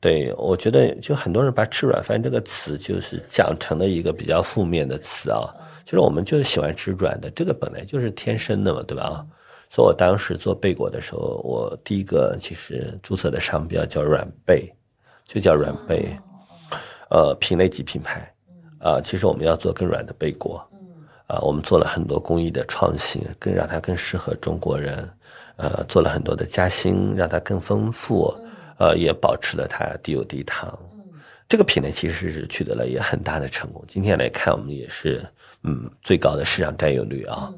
[0.00, 5.46] 对，我觉得就很多人把“吃软饭”这个词就是讲成了一个比较负面的词啊。
[5.84, 9.04] 其实我们就是喜欢吃软的，这个本来就是天生的嘛，对吧？
[9.04, 9.26] 啊，
[9.70, 14.72] 所以我当时做贝果的时候，我第一个其实注册的商标叫软贝，
[15.26, 16.16] 就叫软贝，
[17.10, 18.32] 呃，品类级品牌。
[18.78, 20.60] 啊，其实我们要做更软的贝果。
[21.28, 25.08] 啊，我们做了很多工艺的创新，更让它更适合中国人。
[25.56, 28.34] 呃，做了很多的加薪，让它更丰富。
[28.78, 30.76] 呃，也保持了它低油低糖。
[31.48, 33.84] 这个品类其实是取得了也很大的成功。
[33.86, 35.24] 今天来看，我们也是
[35.64, 37.52] 嗯最高的市场占有率啊。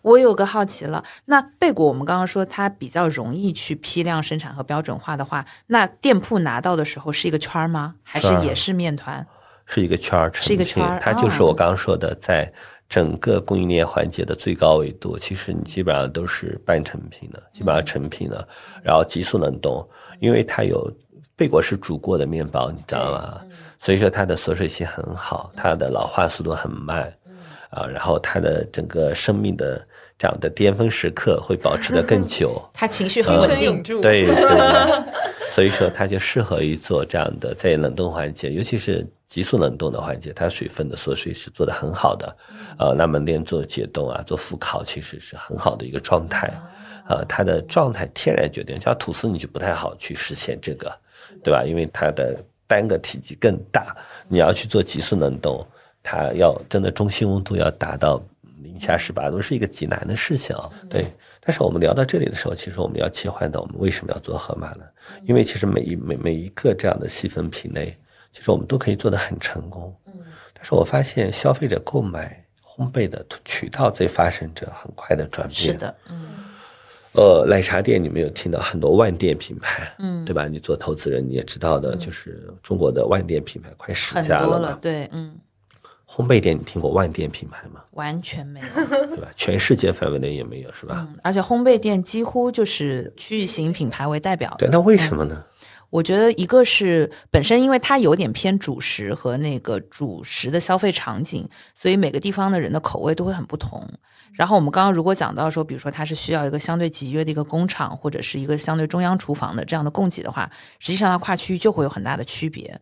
[0.00, 7.94] 我有个好奇了，那贝果我们刚刚说它比较容易去批量生产和标准化的话，那店铺拿到的时候是一个圈儿吗？
[8.02, 9.24] 还是也是面团？
[9.66, 12.50] 是一个圈儿是一个圈儿它就是哦我刚刚说的，在
[12.88, 18.48] 整个供应链环节的最高维度，其实你基本上都是半成品的，基本上成品的，
[18.82, 19.86] 然后急速冷冻，
[20.20, 20.90] 因为它有
[21.34, 23.40] 贝果是煮过的面包，你知道吗？
[23.78, 27.12] 所以说它的锁水性很好，它的老化速度很慢，
[27.76, 29.86] 啊，然后它的整个生命的
[30.18, 32.62] 这样的巅峰时刻会保持的更久。
[32.72, 33.82] 它情绪很嗯稳定。
[33.82, 34.26] 对对，
[35.52, 42.36] 所以说它就适合于做这样的在冷冻环节，尤其是急速冷冻的环节，它水分的缩水是做得很好的。
[42.78, 46.50] 呃，那么连做解冻啊，做复烤其实是很好的一个状态。
[47.08, 50.90] 呃，它的状态天然决定，像吐司你就不太好去实现这个，
[51.44, 51.62] 对吧？
[51.62, 53.94] 因为它的单个体积更大，
[54.28, 55.64] 你要去做急速冷冻，
[56.08, 58.22] 它要真的中心温度要达到
[58.62, 60.70] 零下十八度，是一个极难的事情啊。
[60.88, 61.04] 对，
[61.40, 64.84] 但是我们聊到这里的时候，其实我们要切换到我们为什么要做盒马呢？
[65.24, 67.96] 因为其实每一每每一个这样的细分品类，
[68.32, 69.92] 其实我们都可以做得很成功。
[70.54, 75.54] 但是我发现消费者购买烘焙的渠道在发生着很快的转变。
[75.54, 76.28] 是的，嗯，
[77.12, 80.46] 呃，奶茶店你没有听到很多万店品牌，嗯，对吧？
[80.48, 85.34] 你做投资人你也知道的，就是中国的万店品牌快十很家了，对，嗯，
[86.08, 87.82] 烘焙店你听过万店品牌吗？
[87.92, 88.66] 完全没有。
[89.08, 89.28] 对吧？
[89.34, 91.06] 全世界范围内也没有，是吧？
[91.22, 94.56] 而且烘焙店几乎就是区域型品牌为代表的。
[94.58, 95.44] 对，那为什么呢？
[95.90, 103.88] 我觉得一个是本身，因为它有点偏主食和那个主食的消费场景，所以每个地方的人的口味都会很不同。
[104.32, 112.78] 然后我们刚刚如果讲到说，比如说它是需要一个相对集约的一个工厂，或者是一个相对中央厨房的这样的供给的话，实际上它跨区域就会有很大的区别。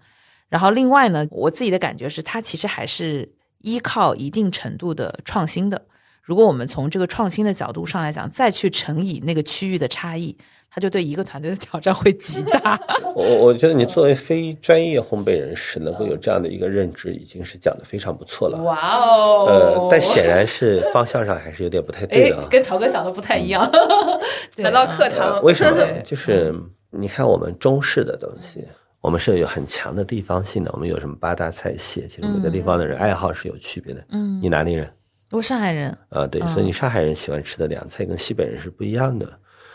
[0.55, 3.29] 然后另外呢，我自己的感觉是，它其实还是
[3.63, 5.83] 依靠一定程度的创新的。
[6.23, 10.39] 如果我们从这个创新的角度上来讲，再去乘以那个区域的差异，
[10.71, 12.81] 它就对一个团队的挑战会极大。
[13.17, 18.63] 我我觉得你作为非专业烘焙人士，能够有这样的一个认知，已经是讲的非常不错了。
[18.63, 19.47] 哇哦！
[19.49, 22.47] 呃，但显然是方向上还是有点不太对的啊。
[22.49, 23.69] 跟曹哥讲的不太一样。
[24.59, 26.01] 来到课堂，为什么呢？
[26.03, 26.55] 就是
[26.91, 28.65] 你看我们中式的东西，
[29.05, 30.71] 我们是有很强的地方性的。
[30.73, 32.07] 我们有什么八大菜系？
[32.09, 34.03] 其实每个地方的人爱好是有区别的。
[34.09, 34.91] 嗯，你哪里人？
[35.31, 39.29] 我上海人啊，对，所以你上海人喜欢吃的凉菜跟西北人是不一样的。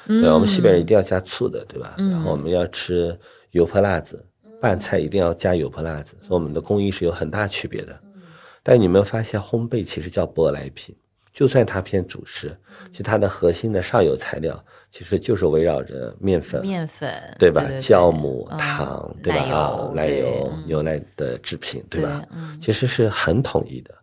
[0.07, 1.93] 对，我们西北人一定要加醋的，对吧？
[1.97, 3.15] 然后我们要吃
[3.51, 4.25] 油泼辣子，
[4.59, 7.95] 拌菜一定要加油泼辣子，所以我们的工艺是有很大区别的。
[8.63, 10.95] 但你有没有发现，烘焙其实叫舶来品？
[11.31, 12.57] 就算它偏主食，
[12.89, 17.63] 其实它的核心的上游材料其实就是围绕着面粉、面粉，对吧？
[17.79, 19.43] 酵母、糖，对吧？
[19.43, 22.23] 啊，奶油、牛奶的制品，对吧？
[22.61, 23.93] 其实是很统一的。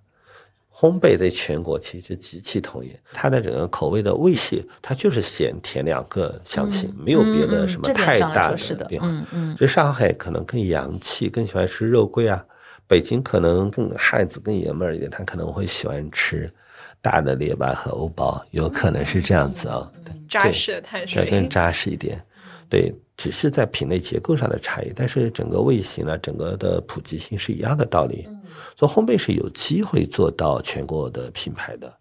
[0.78, 9.08] 烘焙在全国其实极其统一，它的整个口味的味系，它就是咸甜两个香型，没有别的什么太大的变化。
[9.08, 12.38] 嗯嗯，这上海可能更洋气，更喜欢吃肉桂啊；
[12.86, 16.52] 北京可能更汉子、更爷们儿一点，他可能会喜欢吃
[17.00, 19.90] 大的列巴和欧包，有可能是这样子啊。
[20.28, 22.20] 扎实的碳水，更扎实一点。
[22.68, 28.28] 对，只是在品类结构上的差异，但是整个味型呢，整个的普及性是一样的道理。
[28.74, 31.92] 做烘焙是有机会做到全国的品牌的，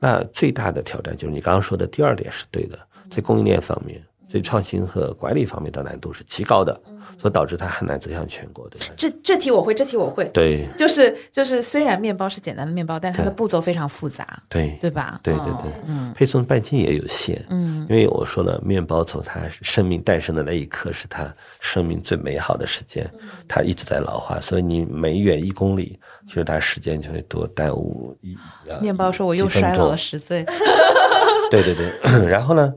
[0.00, 2.78] 那最大的挑战就是你刚刚说的第二点是对的，
[3.10, 4.02] 在供应链方面。
[4.34, 6.72] 对创新和管理方面的难度是极高的，
[7.16, 8.68] 所以导致它很难走向全国。
[8.68, 10.24] 对，这这题我会，这题我会。
[10.30, 14.26] 对，就是就是，虽然面包是简单的面包，但是它的步骤非常复杂。
[14.48, 15.20] 对，对吧？
[15.22, 17.46] 对对对，嗯，配送半径也有限。
[17.48, 23.08] 嗯，因为我说了，面包从它生命诞生的那一刻是它生命最美好的时间，
[23.46, 28.36] 它一直在老化，所以你每远一公里，其实它时间就会多耽误一。
[28.80, 30.44] 面包说：“我又衰老了十岁。
[31.52, 31.92] ”对对对，
[32.26, 32.74] 然后呢？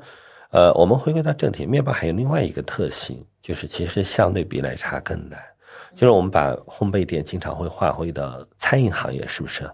[0.51, 5.39] 呃，我们回归到正题，面包还有另外一个特性，就是其实相对比奶茶更难。
[5.93, 9.69] 就是我们把烘焙店经常会划回到餐饮行业，是不是？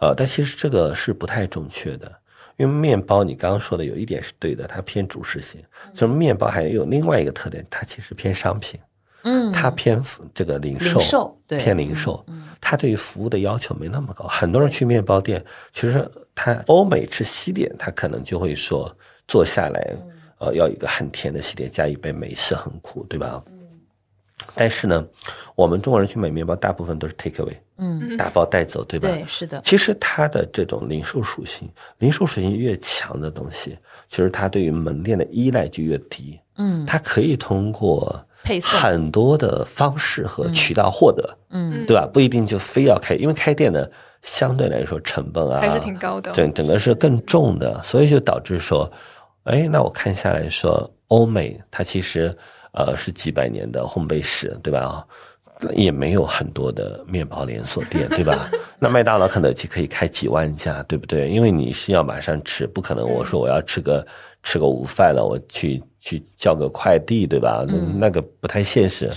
[0.00, 2.10] 呃，但其实这个是不太准确的，
[2.56, 5.60] 因为面包你刚刚说的有一点是对的，它偏主食性。
[5.92, 8.80] 就是面包还有另外一个特点，它其实偏商品，
[9.28, 12.24] 嗯，它偏这个零售，偏零售，
[12.60, 14.26] 它对于服务的要求没那么高。
[14.26, 18.90] 很多人去面包店，其实他欧美吃西点，他可能就会说。
[19.30, 19.94] 坐下来，
[20.38, 23.44] 呃，要一个很甜的西点，加一杯美式很苦，对吧？
[24.54, 25.06] 但是呢，
[25.54, 29.06] 我们中国人去买面包，大部分都是 take away，嗯，打包带走，对吧？
[29.06, 29.60] 对，是的。
[29.62, 33.76] 其实它的这种零售属性，零售属性越强的东西，
[34.08, 36.40] 其实它对于门店的依赖就越低。
[36.56, 38.18] 嗯，它可以通过
[38.62, 42.08] 很多的方式和渠道获得，嗯，对吧？
[42.12, 43.86] 不一定就非要开，因为开店呢，
[44.22, 48.90] 相对来说成本啊还是挺高的，整整个是更重的，所以就导致说。
[49.44, 52.36] 哎，那我看下来说，欧美它其实
[52.72, 54.80] 呃是几百年的烘焙史，对吧？
[54.80, 55.06] 啊，
[55.74, 58.50] 也没有很多的面包连锁店， 对吧？
[58.78, 61.30] 那麦当劳、肯德基可以开几万家，对不对？
[61.30, 64.06] 因为你是要马上吃，不可能我说我要吃个
[64.42, 67.66] 吃个午饭了，我去去叫个快递，对吧？
[67.98, 69.12] 那个不太现实，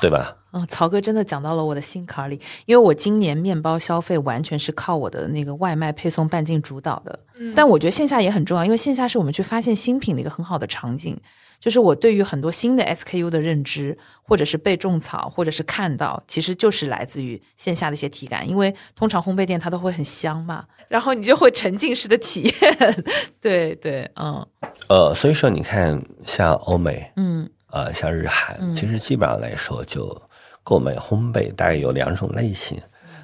[0.00, 0.36] 对吧？
[0.52, 7.18] 嗯，曹哥真的讲到了我的心坎里，因为我今年面包消费完全是靠我的那个外卖配送半径主导的。
[7.36, 11.20] 嗯，但我觉得线下也很重要，因为线下是我们去发现新品的一个很好的场景。
[11.60, 18.48] 就是我对于很多新的 SKU 的认知，或者是被种草，或者是看到，其实就是来自于线下的一些体感。
[18.48, 23.04] 因为通常烘焙店它都会很香嘛，然后你就会沉浸式的体验。
[23.40, 24.46] 对对，嗯，
[24.88, 30.20] 呃，所以说你看，像欧美，嗯，呃，像日韩，其实基本上来说就。
[30.62, 32.78] 购买烘焙大概有两种类型，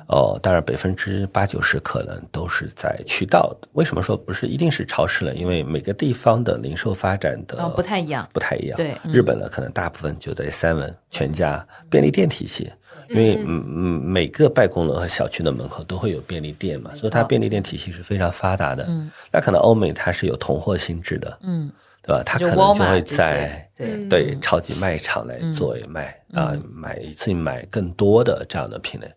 [0.08, 3.54] 哦，当然百分之八九十可能都是在渠道。
[3.74, 5.34] 为什么说不是一定是超市呢？
[5.34, 8.76] 因为每个地方的零售发展的不太一样，不太一样。
[8.76, 12.72] 对，日本呢，可能大部分就在三文、全家、便利店体系，
[13.08, 18.84] 因为嗯嗯，每个办公楼和小区的门口都会有便利店嘛，所以它便利店体系是非常发达的。
[18.88, 21.38] 嗯，那可能欧美它是有同货性质的。
[21.42, 21.70] 嗯。
[22.02, 22.22] 对吧？
[22.24, 23.68] 它可能就会在
[24.08, 29.12] 对超级卖场来做卖啊，买一次买更多的这样的品类。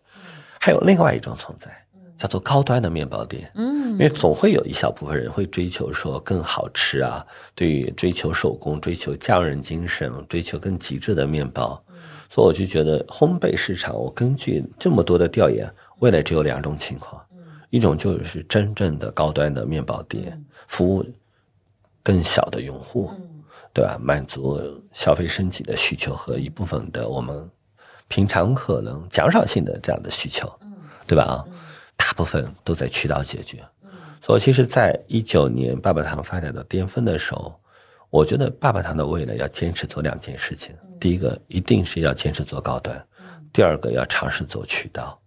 [0.58, 1.70] 还有另外一种存在，
[2.18, 3.48] 叫做高端的面包店。
[3.54, 7.24] 嗯，因为总会有一小部分人会追求说更好吃啊，
[7.54, 11.80] 对于追求手工、追求匠人精神、追求更极致的面包。
[12.32, 15.68] 所以我就觉得烘焙市场，我根据这么多的调研，
[15.98, 17.20] 未来只有两种情况，
[17.70, 21.04] 一种就是真正的高端的面包店，服务
[22.04, 23.10] 更小的用户，
[23.74, 23.98] 对吧？
[24.00, 24.60] 满足
[24.92, 27.50] 消费升级的需求和一部分的我们
[28.06, 30.48] 平常可能奖赏性的这样的需求，
[31.08, 31.24] 对吧？
[31.24, 31.44] 啊，
[31.96, 33.58] 大部分都在渠道解决。
[34.22, 37.58] 所以，其实，在一九年爸爸堂发展到巅峰的时候，
[38.08, 40.72] 我觉得爸爸堂的未来要坚持做两件事情。
[41.00, 43.02] 第一个一定是要坚持做高端，
[43.52, 45.18] 第二个要尝试做渠道，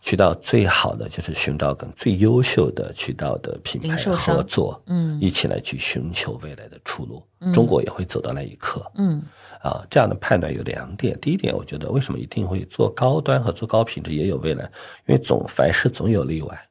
[0.00, 7.22] 渠道最好的就是寻找跟最优秀的渠道的品牌合作，嗯，一起来去寻求未来的出路。
[7.52, 9.22] 中国也会走到那一刻，嗯，
[9.62, 11.18] 啊，这样的判断有两点。
[11.20, 14.64] 第一点，我觉得为什么一定会做高端和做高品质也有未来？
[15.06, 16.68] 因为总凡事总有例外。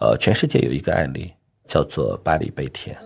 [0.00, 1.32] 呃，全世界有一个案例
[1.66, 2.96] 叫做巴黎贝甜。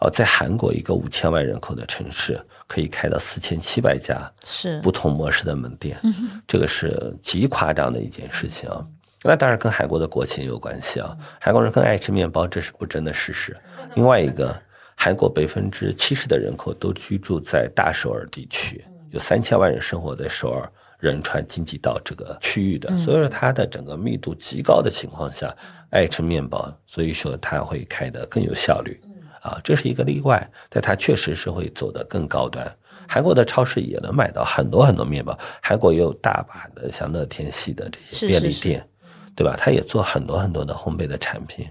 [0.00, 2.40] 哦，在韩国一个五千万人口的城市，
[2.70, 5.98] 可以开到四千七百家是不同模式的门店，
[6.46, 8.86] 这个是极夸张的一件事情啊。
[9.24, 13.56] 那当然跟韩国的国情有关系啊，韩国人更爱吃面包，这是不争的事实。
[13.96, 14.56] 另外一个，
[14.94, 25.52] 韩国百分之七十的人口都居住在大首尔地区，有三千万人生活在首尔仁川京畿道这个区域的，所以说它的整个密度极高的情况下，
[25.90, 29.00] 爱吃面包，所以说它会开得更有效率。
[29.40, 32.70] 啊，这是一个例外，但它确实是会走得更高端。
[33.08, 38.86] 韩国的超市也能买到很多很多面包，韩国也有大把的像乐天系的这些便利店，
[39.34, 39.56] 对吧？
[39.58, 41.66] 它也做很多很多的烘焙的产品，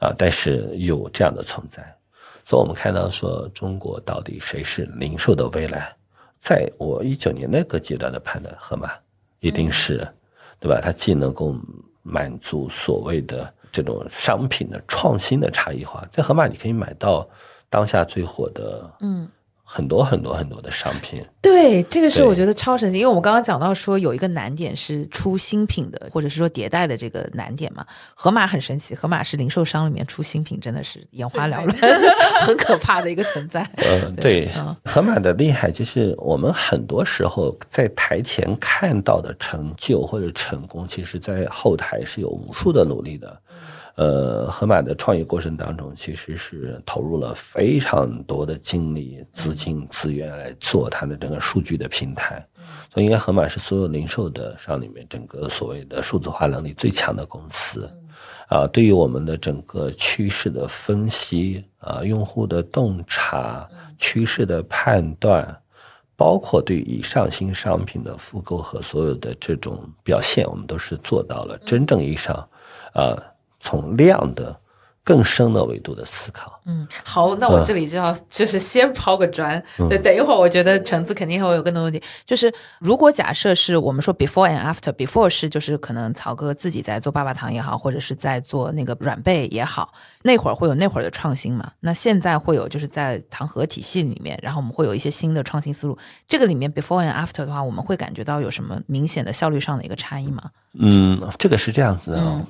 [0.00, 1.82] 啊，但是有这样的存在，
[2.44, 5.94] 所以我们看到说中国到底谁是零售的未来？
[6.40, 8.90] 在我一九年那个阶段的判断，盒马
[9.40, 10.06] 一定是，
[10.60, 10.80] 对吧？
[10.82, 11.56] 它既能够
[12.02, 13.54] 满足所谓的。
[13.70, 17.28] 这种商品的创新的差异化，在盒马你可以买到
[17.68, 19.28] 当下最火的，嗯。
[19.70, 27.84] 很多很多很多的商品，对这个是我觉得超神奇，因为我们刚刚讲到说有一个难点是出新品的，或者是说迭代的这个难点嘛。
[28.14, 31.68] 盒马很神奇，盒马是零售商里面出新品真的是眼花缭乱，
[32.40, 33.60] 很可怕的一个存在。
[33.76, 34.48] 嗯，对，
[34.86, 43.38] 盒马的厉害就是我们很多时候在台前看到的成就或者成功，其实在后台是有无数的努力的。
[43.98, 52.46] 呃，盒马的创业过程当中，其实是投入了非常多的精力、资金、资源来做它的整个数据的平台。
[52.94, 57.90] 所以，应该盒马是所有零售的商里面整个所谓的数字化能力最强的公司。
[58.46, 63.68] 啊，对于我们的整个趋势的分析啊，用户的洞察、
[63.98, 65.60] 趋势的判断，
[66.14, 72.48] 包括对以上新商品的复购和所有的这种表现，我们都是做到了真正意义上
[72.92, 73.18] 啊。
[73.60, 74.54] 从量的
[75.02, 76.60] 更深的维度的思考。
[76.66, 79.62] 嗯，好，那我这里就要就是先抛个砖。
[79.88, 82.02] 对，等一会儿我觉得橙子肯定会有更多问题。
[82.26, 91.72] 就是如果假设是我们说 before and after，before 是就是可能曹哥自己在做爸爸糖也好，或者是在做那个软贝也好，那会儿会有那会儿的创新嘛？
[91.80, 95.96] 那现在会有就是在糖盒体系里面，然后我们会有一些新的创新思路。
[96.26, 100.50] 这个里面 before and after 的话，我们会感觉到有什么明显的效率上的一个差异吗？
[100.78, 102.42] 嗯，这个是这样子的。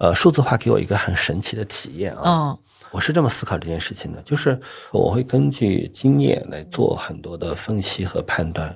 [0.00, 2.56] 呃，数字化给我一个很神奇的体验啊！
[2.90, 4.58] 我是这么思考这件事情的，就是
[4.92, 8.74] 我会根据经验来做很多的分析和判断，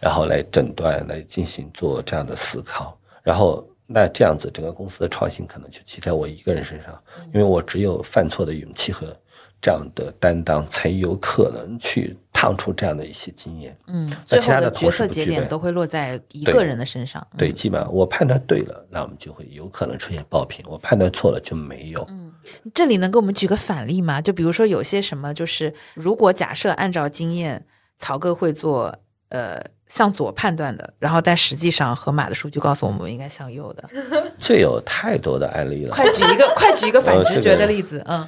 [0.00, 7.00] 然后来诊断，来进行做这样的思考，然后那这样子整个公司的创新可能就骑在我一个人身上，
[7.32, 9.16] 因为我只有犯错的勇气和
[9.60, 12.18] 这样的担当，才有可能去。
[12.42, 17.24] 唱出这样的一些经验，嗯，那其他的决策节点都会落在一个人的身上。
[17.38, 22.04] 对，基本上我判断对了，那我们就会有可能出现爆品；我判断错了就没有。
[22.10, 22.32] 嗯，
[22.74, 24.20] 这里能给我们举个反例吗？
[24.20, 27.64] 就比如说有些什么，就是如果假设按照经验，
[28.00, 28.92] 曹哥会做，
[29.28, 29.62] 呃。
[29.92, 33.84] 向左判断的，然后但实际上河马的数据告诉我们应该向右的。
[34.40, 35.94] 这有太多的案例了。
[35.94, 38.02] 快举一个，快举一个反直觉的例子。
[38.08, 38.26] 嗯，这个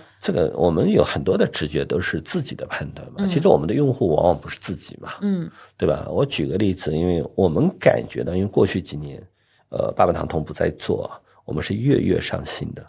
[0.54, 3.26] 我们有很多的直觉都是自己的判断嘛。
[3.26, 5.14] 其实我们的用户往往不是自己嘛。
[5.20, 6.06] 嗯，对吧？
[6.08, 9.22] 我举个例子，因为我们感觉到，因为过去几年，
[9.68, 11.10] 呃，爸爸糖同步在做，
[11.44, 12.86] 我们是月月上新的。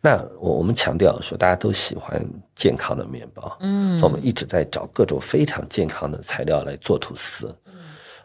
[0.00, 2.24] 那我我们强调说，大家都喜欢
[2.54, 3.56] 健康的面包。
[3.60, 7.54] 嗯，所以我们一直在找各种非常健康的材料来做吐司。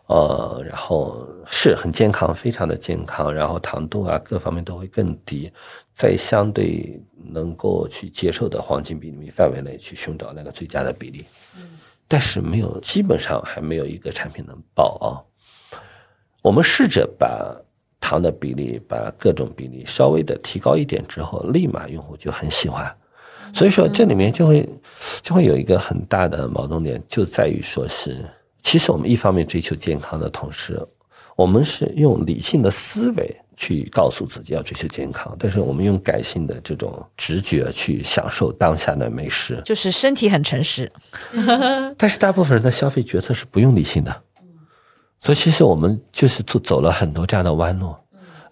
[0.08, 5.51] 呃，然后是很健康，非常的健康，然后糖度啊各方面都会更低，
[5.93, 11.26] 在相对能够去接受的黄金比例范围内去寻找那个最佳的比例。
[11.56, 15.08] 嗯，但是没有，基本上还没有一个产品能爆啊。
[16.41, 17.56] 我们试着把
[18.01, 22.93] 糖的比例，把各种比例稍微的提高一点之后，立马用户就很喜欢。
[23.54, 24.68] 所以说这里面就会
[25.22, 28.26] 就会有一个很大的矛盾点，就在于说是，
[28.64, 30.82] 其实我们一方面追求健康的同时，
[31.36, 40.91] 我们是用理性的思维去告诉自己要追求健康，但是我们用感性的这种直觉去享受当下的美食，就是身体很诚实。
[41.97, 44.24] 但是大部分人的消费决策是不用理性的。
[45.20, 47.95] 所以其实我们就是走走了很多这样的弯路，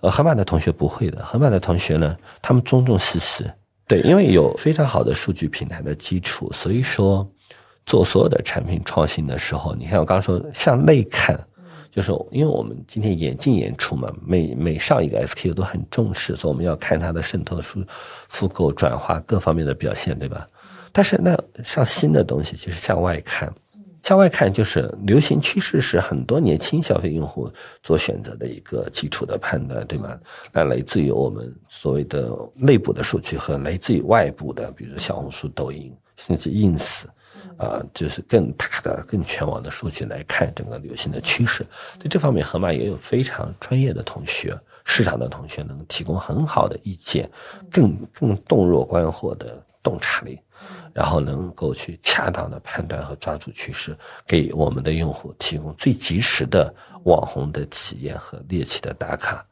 [0.02, 3.44] 呃，河马的同学不会的，河马的同学呢，他们尊重事实，
[3.88, 7.30] 对，因为有非常好的数据平台的基础，所以说
[7.86, 11.40] 做所有的产品创新的时候，你看我刚刚说向内看，
[11.90, 17.84] 就是因为我们今天眼进演出嘛，每每上一个 SKU 都很重视，所以我们要看它的渗透数、
[18.30, 20.48] 复购、转化各方面的表现，对吧？
[20.92, 23.54] 但是那上新的东西，其实向外看。
[24.04, 27.48] 向外看，就是流行趋势是很多年轻消费用户
[27.84, 30.20] 做选择的一个基础的判断，对吗？
[30.52, 37.04] 那来自于我们所谓的内部的数据和来自于外部的，比如小红书、抖音，甚至 ins，
[37.62, 41.64] 啊，就是更大的、更全网的数据来看整个流行的趋势。
[42.00, 47.30] 对这方面，盒马也有非常专业的同学、市场的同学，能提供很好的意见，
[47.72, 50.40] 更更洞若观火的洞察力。
[50.94, 53.98] 然后能够去恰当的判断和抓住趋势，
[54.28, 56.72] 给我们的用户提供最及时的
[57.06, 59.44] 网红的体验和猎奇的打卡，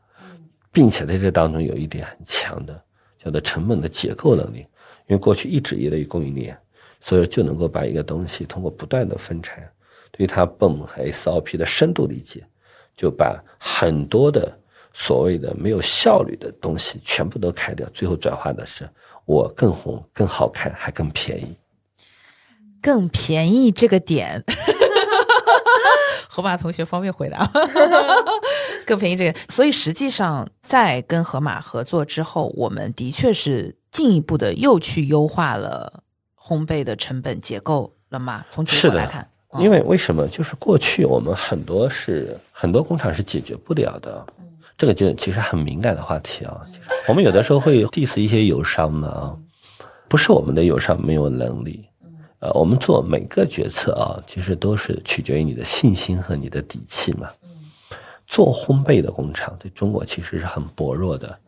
[0.71, 2.79] 并且在这当中有一点很强的
[3.23, 4.59] 叫做成本的结构能力，
[5.07, 6.55] 因为过去一直依赖于供应链，
[6.99, 9.67] 所以就能够把一个东西通过不断的分拆，
[10.11, 12.45] 对它泵和 SOP 的深度理解，
[12.95, 14.57] 就把很多的
[14.93, 18.89] 所谓的没有效率的东西全部都开掉，最后转化的是。
[19.25, 21.55] 我更红、更好看，还更便宜。
[22.81, 24.43] 更便宜这个点，
[26.27, 27.47] 河马同学方便回答。
[28.87, 36.01] 更便宜这个，所以实际上在跟河马合作之后，我们的确是进一步的又去优化了
[36.49, 38.43] 烘焙的成本结构了吗？
[38.49, 39.29] 从结果来看，
[39.59, 40.27] 因为为什么？
[40.27, 44.25] 就是过去我们很多是很多工厂是解决不了的。
[44.75, 46.65] 这个就其实很敏感的话题啊，
[47.07, 49.37] 我们有的时候会 diss 一些友商的啊，
[50.07, 51.87] 不是我们的友商没有能力，
[52.39, 57.29] 呃，我们做每个决策啊，其实都是取决于你的信心和你的底气嘛。
[58.25, 61.39] 做烘焙的工厂在中国其实是很薄弱的，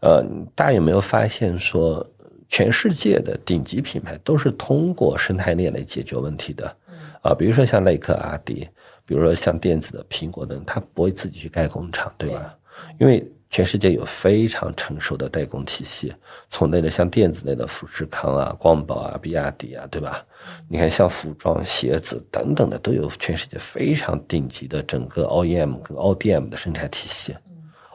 [0.00, 0.22] 呃，
[0.54, 2.04] 大家有没有发现说，
[2.50, 6.76] 全世界的顶级品牌都是通过生态链来解决问题的，
[7.22, 8.68] 啊，比如说像耐克、阿迪，
[9.06, 12.54] 比如说像电子的苹果等，它不会自己去盖工厂，对吧？
[12.98, 16.12] 因为全世界有非常成熟的代工体系，
[16.50, 20.24] 从那个像电子类的富士康啊、光宝啊、比亚迪啊，对吧？
[20.68, 27.32] 你看像服装、鞋子等等的，都有全世界非常顶级的整个 OEM 跟 ODM 的生产体系。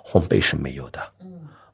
[0.04, 1.00] 烘焙是没有的。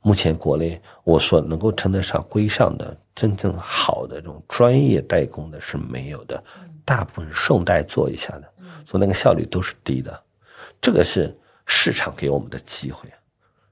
[0.01, 6.43] 目前国内我说能够称得上规上的真正好的这种专业代工的是没有的，
[6.83, 8.53] 大部分是顺带做一下的，
[8.85, 10.23] 所以那个效率都是低的。
[10.81, 11.35] 这个是。
[11.73, 13.07] 市场给我们的机会，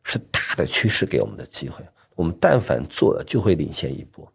[0.03, 1.83] 是大的趋势给我们的机会。
[2.15, 4.29] 我们但凡做了，就会领先一步。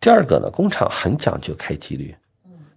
[0.00, 2.16] 第二个呢，工厂很讲究开机率，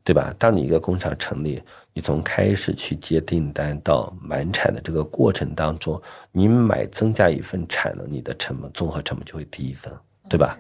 [0.04, 0.34] 对吧？
[0.38, 1.62] 当你一个工厂成立，
[1.94, 9.94] 你从开始去接订单到满产的这个过程当中，你买增加一份产能，你的成本综合成本就会低一分，
[10.28, 10.58] 对吧？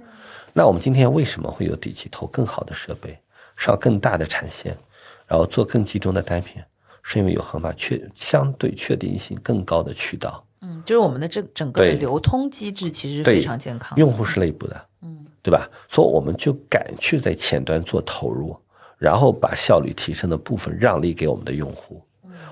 [0.54, 3.18] 那我们今天为什么会有底气投更好的设备，
[3.58, 4.78] 上更大的产线，
[5.26, 6.62] 然后做更集中的单品？
[7.06, 15.70] 是因为有盒马确相对确定性更高的渠道，嗯，就是我们的这整个的流通机制其实非常健康，用户是内部的，嗯，对吧？
[15.90, 18.56] 所以我们就敢去在前端做投入，
[19.04, 22.02] 然后把效率提升的部分让利给我们的用户。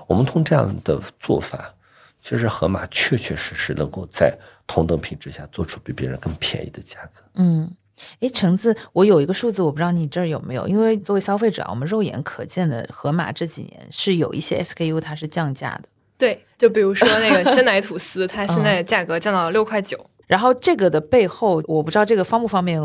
[0.06, 1.72] 我们通这样的做法，
[2.20, 4.36] 其实盒马确确实实能够在
[4.66, 7.74] 同等品质下做出比别人更便宜的价格，嗯。
[8.20, 10.66] 哎，橙子，我有一个数字，我不知道你这儿有没有。
[10.66, 15.88] 因为作为消费者，我们肉眼可见的，盒马这几年是有一些 SKU 它是降价的。
[16.18, 19.98] 对，就比如说那个鲜奶吐司， 它现在价格降到了六块九。
[20.26, 22.80] 然后这个的背后，我不知道这个方不方便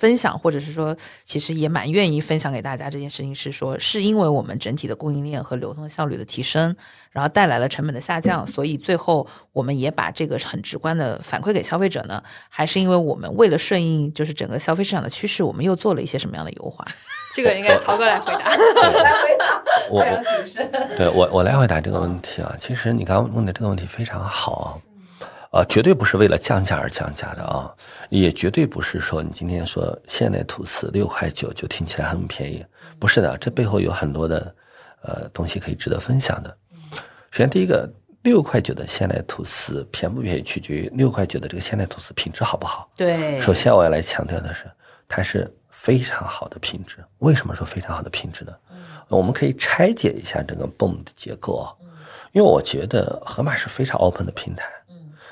[0.00, 2.88] 分享，或者是说，其实也蛮愿意分享给大家。
[2.88, 6.74] 这件事情是说，是因为我们整体的供应链和流通效率的提升。
[7.12, 12.22] 然后带来了成本的下降，所以最后我们也把这个很直观的反馈给消费者呢？
[12.48, 16.86] 还是因为我们为了顺应就是整个消费市场的趋势，我们又做了一些什么样的优化？
[17.34, 18.38] 这个应该曹哥来回答。
[19.02, 20.04] 来回答，我
[20.96, 22.54] 对我我来回答这个问题啊。
[22.60, 24.68] 其实你刚刚问的这个问题非常好啊，
[25.68, 27.74] 绝对不是为了降价而降价的啊，
[28.08, 32.64] 也绝对不是说你今天说现代吐司六块九就听起来很便宜，
[33.00, 34.54] 不是的，这背后有很多的
[35.02, 36.56] 呃东西可以值得分享的。
[37.32, 37.92] 首先，第一个，
[38.22, 42.88] 六块九的现代吐司便不便宜，取决于六块九的这个现代吐司品质好不好。
[42.96, 44.70] 对，首先我要来强调的是，
[45.08, 46.98] 它是非常好的品质。
[47.18, 48.52] 为什么说非常好的品质呢？
[49.08, 51.74] 我们可以拆解一下整个 BOOM 的结构啊，
[52.30, 54.64] 因为我觉得盒马是非常 open 的平台。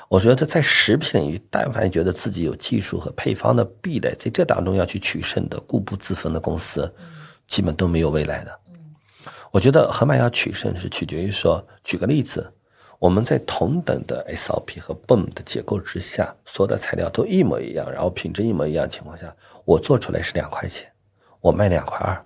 [0.09, 6.91] 我觉得在食品领域，但凡觉得自己有技术和配方的壁垒，在这当中要去取胜的、固步自封的公司，
[7.47, 8.59] 基本都没有未来的。
[9.51, 12.51] 我觉得盒马要取胜是取决于说，举个例子，
[12.97, 19.31] 我们在同等的 SOP 和 BOOM 的结构之下，所有的材料都一模一样，然后品质一模一样的情况下，
[19.63, 20.91] 我做出来是两块钱，
[21.39, 22.25] 我卖两块二，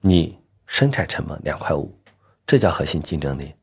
[0.00, 0.36] 你
[0.66, 1.96] 生产成本两块五，
[2.44, 3.54] 这叫核心竞争力。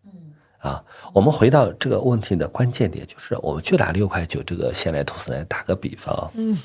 [0.61, 6.31] 啊，我们回到这个问题的关键点，就是我们就拿六块九这个鲜奶吐司来打个比方。
[6.35, 6.55] 嗯，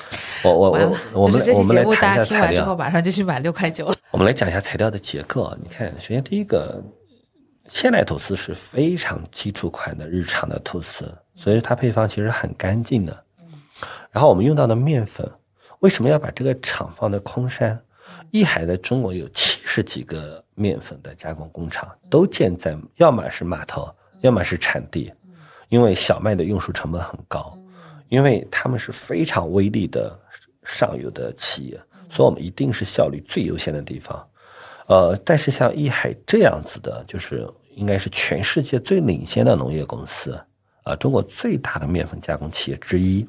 [0.44, 2.62] 我我我我们我们来谈一下材料。
[2.62, 3.96] 之后马上就去买六块九了。
[4.10, 5.50] 我们来讲一下材料的结构。
[5.62, 6.84] 你看，首先第一个，
[7.68, 13.24] 鲜奶吐司是非常基础款的日常的吐司，所以它配方其实很干净的。
[14.10, 15.26] 然后我们用到的面粉，
[15.78, 17.80] 为什么要把这个厂放在空山？
[18.30, 20.44] 益海在中国有七十几个。
[20.58, 25.12] 面粉的加工工厂都建在要么是码头，要么是产地，
[25.68, 27.56] 因为小麦的运输成本很高，
[28.08, 30.18] 因为他们是非常微利的
[30.64, 31.78] 上游的企业，
[32.08, 34.28] 所以我们一定是效率最优先的地方。
[34.86, 40.42] 呃，但是像益海这样子的，就是应该是全世界最领先的农业公司
[40.84, 43.28] 啊，中国最大的面粉加工企业之一，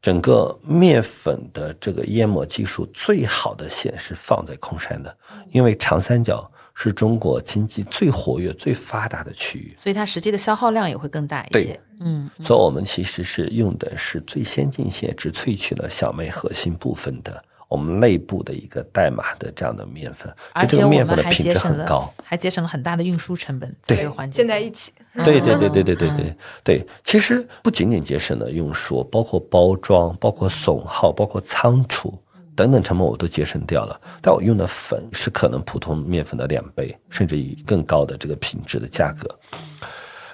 [0.00, 5.18] 整个面粉的这个研磨技术最好的线是放在空山的，
[5.50, 6.48] 因为长三角。
[6.80, 11.78] 是中国经济最活跃、最发达的区域，所以它实际的消耗量也会更大一些。
[11.98, 23.74] 嗯，所以我们其实是用的是最先进些，只萃取了小麦核心部分的我们内部的一个代码的这样的面粉，而且面粉的品质很高，还节省了很大的运输成本。
[23.84, 24.92] 对，这个环节建在一起。
[25.24, 32.16] 对对对对对对对对，其实不仅仅节省了运输，包括包装、包括损耗、包括仓储。
[32.58, 39.32] 等等成本我都节省掉了，但我用的粉是可能普通面粉的两倍，甚至以更高的这个品质的价格。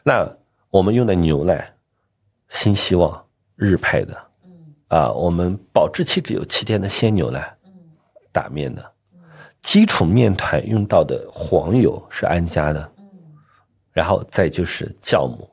[0.03, 0.27] 那
[0.71, 1.71] 我们用的牛奶，
[2.49, 3.23] 新希望
[3.57, 4.19] 日配的，
[4.89, 7.55] 啊，我们保质期只有七天的鲜牛奶，
[8.33, 8.93] 打面的，
[9.61, 12.91] 基础面团用到的黄油是安佳的，
[13.93, 15.47] 然后再就是酵母，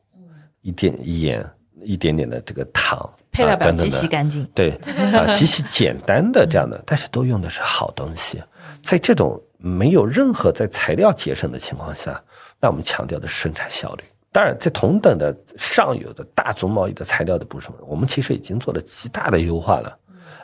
[0.62, 1.46] 一点盐，
[1.84, 3.14] 一点点的这个糖。
[3.32, 4.72] 配料表极其干净，对
[5.14, 8.42] 啊， 极其简单的这样的，但是都用的是好东西。
[8.84, 12.22] 在这种没有任何在材料节省的情况下，
[12.60, 14.04] 那我们强调的是生产效率。
[14.34, 19.98] 当然，在同等的上游的大宗贸易的材料的部分，我们其实已经做了极大的优化了。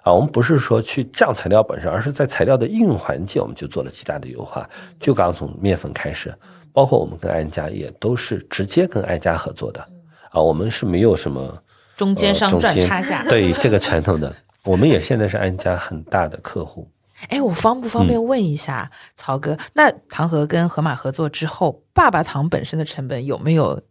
[0.03, 4.69] 啊，我们不是说去降材料本身，而是在材料的应用环境，我们就做了极大的优化。
[4.99, 6.33] 就刚从面粉开始，
[6.71, 9.79] 包括我们跟安家也都是直接跟安家合作的。
[10.29, 11.57] 啊，我们是没有什么。
[11.97, 14.33] 中间商赚差价，对这个传统的，
[14.63, 16.87] 我们也现在是安家很大的客户。
[17.29, 19.57] 哎，我方不方便问一下曹哥？
[19.73, 23.81] 那唐河跟河马合作之后，爸爸糖本身的成本有没有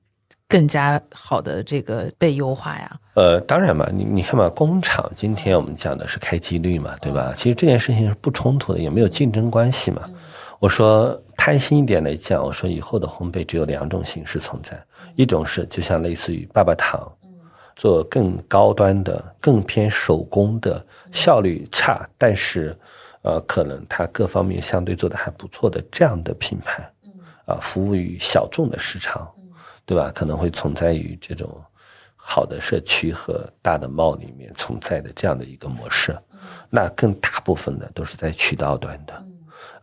[0.48, 2.96] 更加好的这个被优化呀？
[3.14, 7.34] 呃，当然嘛，你你看嘛，工厂今天我们讲的是开机率嘛，对吧？
[7.36, 10.08] 其实这件事情是不冲突的，也没有竞争关系嘛。
[10.60, 14.80] 我说贪心一点来讲，我说以后的烘焙只有两种形式存在，
[15.16, 17.12] 一种是就像类似于爸爸糖。
[17.76, 22.76] 做更高端的、更偏手工的、效率差，但是，
[23.20, 26.90] 呃，可能它各方面相对做的还不错的这样的品牌，
[27.44, 29.30] 啊，服务于小众的市场，
[29.84, 30.10] 对吧？
[30.14, 31.62] 可能会存在于这种
[32.16, 36.16] 好的社区和大的贸里面存在的这样的一个模式。
[36.70, 39.25] 那更大部分的都是在渠道端的，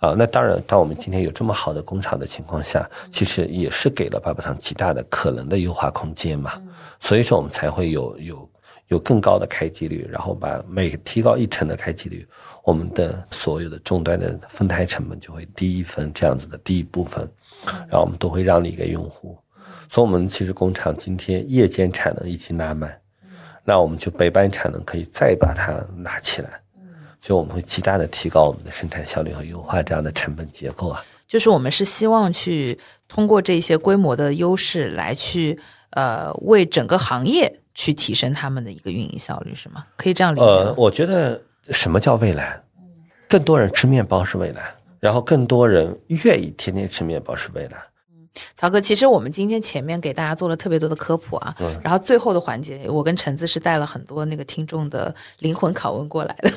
[0.03, 6.61] 啊，那当然，当我们今天有这么好的工厂的情况下，其实也是给了爸爸糖极大的可能的优化空间嘛。
[6.99, 8.49] 所以说，我们才会有有
[8.89, 12.27] 有更高的开机率，然后把每提高一成的开机率，
[12.65, 17.25] 我们的所有的终端的分摊成本就会低一分，这样子的低一部分，
[17.87, 19.39] 然后我们都会让利给用户。
[19.89, 22.93] 所以，我们其实工厂今天夜间产能已经拉满，
[23.63, 26.59] 那我们就白班产能可以再把它拿起来，
[27.23, 31.03] 所以我们会极大的提高我们的生产效率和优化这样的成本结构啊。
[31.27, 35.57] 就是我们是希望去通过这些规模的优势来去。
[35.95, 39.85] 呃，为整个行业去提升他们的一个运营效率，是吗？
[39.95, 40.43] 可以这样理解。
[40.43, 42.59] 呃，我觉得什么叫未来？
[43.29, 47.77] 更多人吃面包是未来，然后更多人愿意天天吃面包是未来。
[48.09, 56.51] 嗯，曹哥，其实我们今天前面给大家做了特别多的科普啊，然后最后的环节，我跟橙子是带了很多那个听众的灵魂拷问过来的。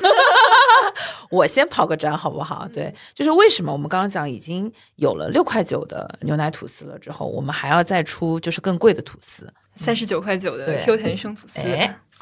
[1.29, 2.67] 我先跑个转好不好？
[2.73, 11.59] 对，就是为什么我们刚刚讲已经有了六块九的牛奶吐司了之后，我们还要再出就是更贵的吐司，三十九块九的 Q 弹生吐司。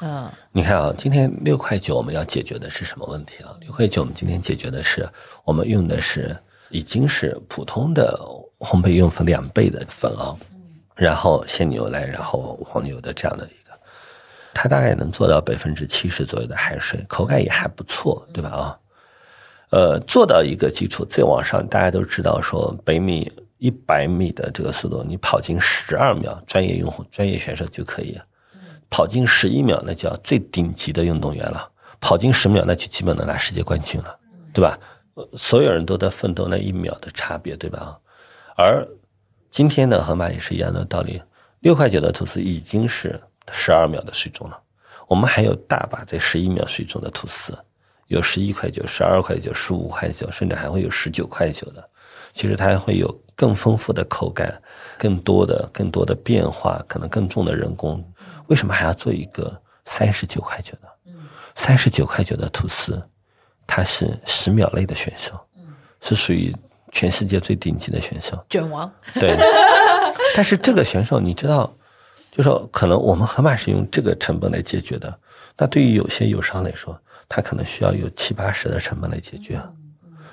[0.00, 3.56] 嗯，你看啊，今天六块九我们要解决的是什么问题啊？
[3.62, 5.08] 六块九我们今天解决的是
[5.42, 6.36] 我们用的是
[6.68, 8.14] 已经是普通的
[8.58, 10.36] 烘焙用粉两倍的粉啊，
[10.94, 13.65] 然后鲜牛奶，然后黄牛的这样的一个，
[14.56, 18.78] 它大概能做到百分之七十左右的海水，口感也还不错，对吧啊？
[19.68, 28.18] 呃，做到一个基础，再往上，大家都知道说百米一百米的这个速度，你跑进十二秒，专业用户、专业选手就可以。
[28.88, 31.68] 跑进十一秒，那叫最顶级的运动员了；
[32.00, 34.18] 跑进十秒，那就基本能拿世界冠军了，
[34.54, 34.78] 对吧？
[35.36, 37.98] 所有人都在奋斗那一秒的差别，对吧？
[38.56, 38.86] 而
[39.50, 41.20] 今天的河马也是一样的道理，
[41.60, 43.20] 六块九的吐司已经是
[43.52, 44.60] 十二秒的水中了。
[45.06, 47.56] 我们还有大把在十一秒水中的吐司，
[48.08, 51.88] 有十一块九、十二块九、十五块九，甚至还会有十九块九的。
[52.34, 54.60] 其实它还会有更丰富的口感，
[54.98, 58.04] 更多的、更多的变化，可能更重的人工。
[58.48, 60.88] 为什么还要做一个三十九块九的？
[61.54, 63.02] 三十九块九的吐司，
[63.66, 65.32] 它是十秒内的选手，
[66.02, 66.54] 是属于
[66.92, 68.92] 全世界最顶级的选手，卷王。
[69.14, 69.34] 对，
[70.36, 71.74] 但是这个选手你知道，
[72.36, 75.18] 就说可能我们盒马是用这个成本来解决的，
[75.56, 79.58] 那对于有些友商来说，他可能需要有七八十的成本来解决。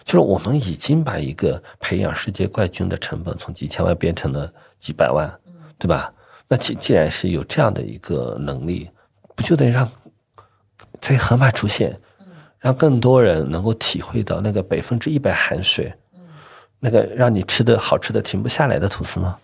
[0.03, 5.31] 就是我们已经把一个培养世界冠军的成本从几千万变成了几百万，
[5.79, 6.13] 对吧？
[6.45, 8.89] 那既既然是有这样的一个能力，
[9.33, 9.89] 不就得让
[10.99, 11.97] 在盒马出现，
[12.59, 15.93] 让更多人能够体会到那个百分之一百含水，
[16.81, 19.39] 那个让你吃的好吃的停不下来的吐司吗？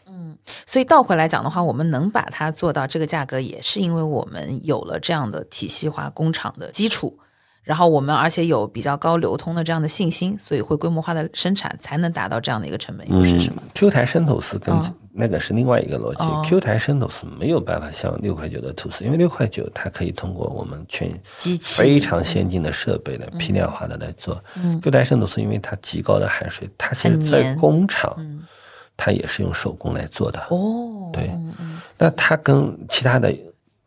[0.50, 7.18] 嗯，所以倒回来讲的话，我们能把它做到这个价格，也是因为我们有了这样的体系化工厂的基础。
[7.62, 14.76] 然后我们而且有比较高流通的这样的信心，所以会规模化的生产，才能达到这样的一个成本优势，是吗？Q 台生吐司跟
[15.14, 24.44] 那个是另外一个逻辑，Q 台生吐司没有办法像六块九的吐司，因为六块九它可以通过我们全机器非常先进的设备来批量化的来做。
[24.82, 28.18] Q 台生吐司因为它极高的含水，它其实在工厂
[29.00, 30.40] 它也是用手工来做的。
[30.50, 31.32] 哦，对，
[31.98, 33.34] 那它跟其他的。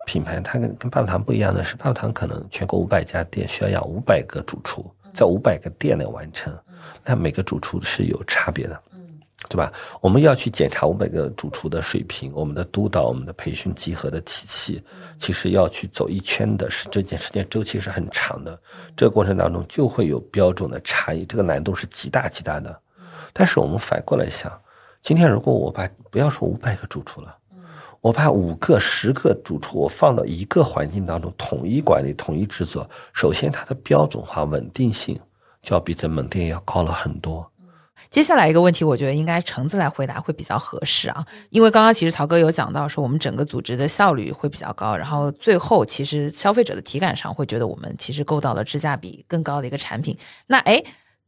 [0.04, 4.84] 品牌它跟跟棒棒糖不一样的是，棒棒糖可能全国五百家店需要养五百个主厨，
[5.14, 6.52] 在五百个店内完成，
[7.04, 8.82] 那每个主厨是有差别的，
[9.48, 9.72] 对吧？
[10.00, 14.82] 我们要去检查五百个主厨的水平，我们的督导、我们的培训集合的体系，
[15.20, 18.60] 其实要去走一圈的，是这件时间周期是很长的，
[18.96, 22.76] 这个过程当中就会有标准的差异，这个难度是极大极大的。
[23.32, 24.50] 但是我们反过来想，
[25.02, 27.36] 今天如果我把不要说五百个主厨了。
[28.00, 32.88] 我把五个、十个主厨我放到一个环境当中，统一管理、统一制作。
[33.12, 35.18] 首先，它的标准化、稳定性
[35.62, 37.48] 就要比在门店要高了很多。
[38.10, 50.16] 接下来一个问题，我觉得应该橙子来回答会比较合适啊，因为刚刚其实曹哥有讲到说，我们整个组织的效率会比较高，然后最后其实消费者的体感上会觉得我们其实够到了质价比更高的一个产品。
[50.48, 50.82] 那哎，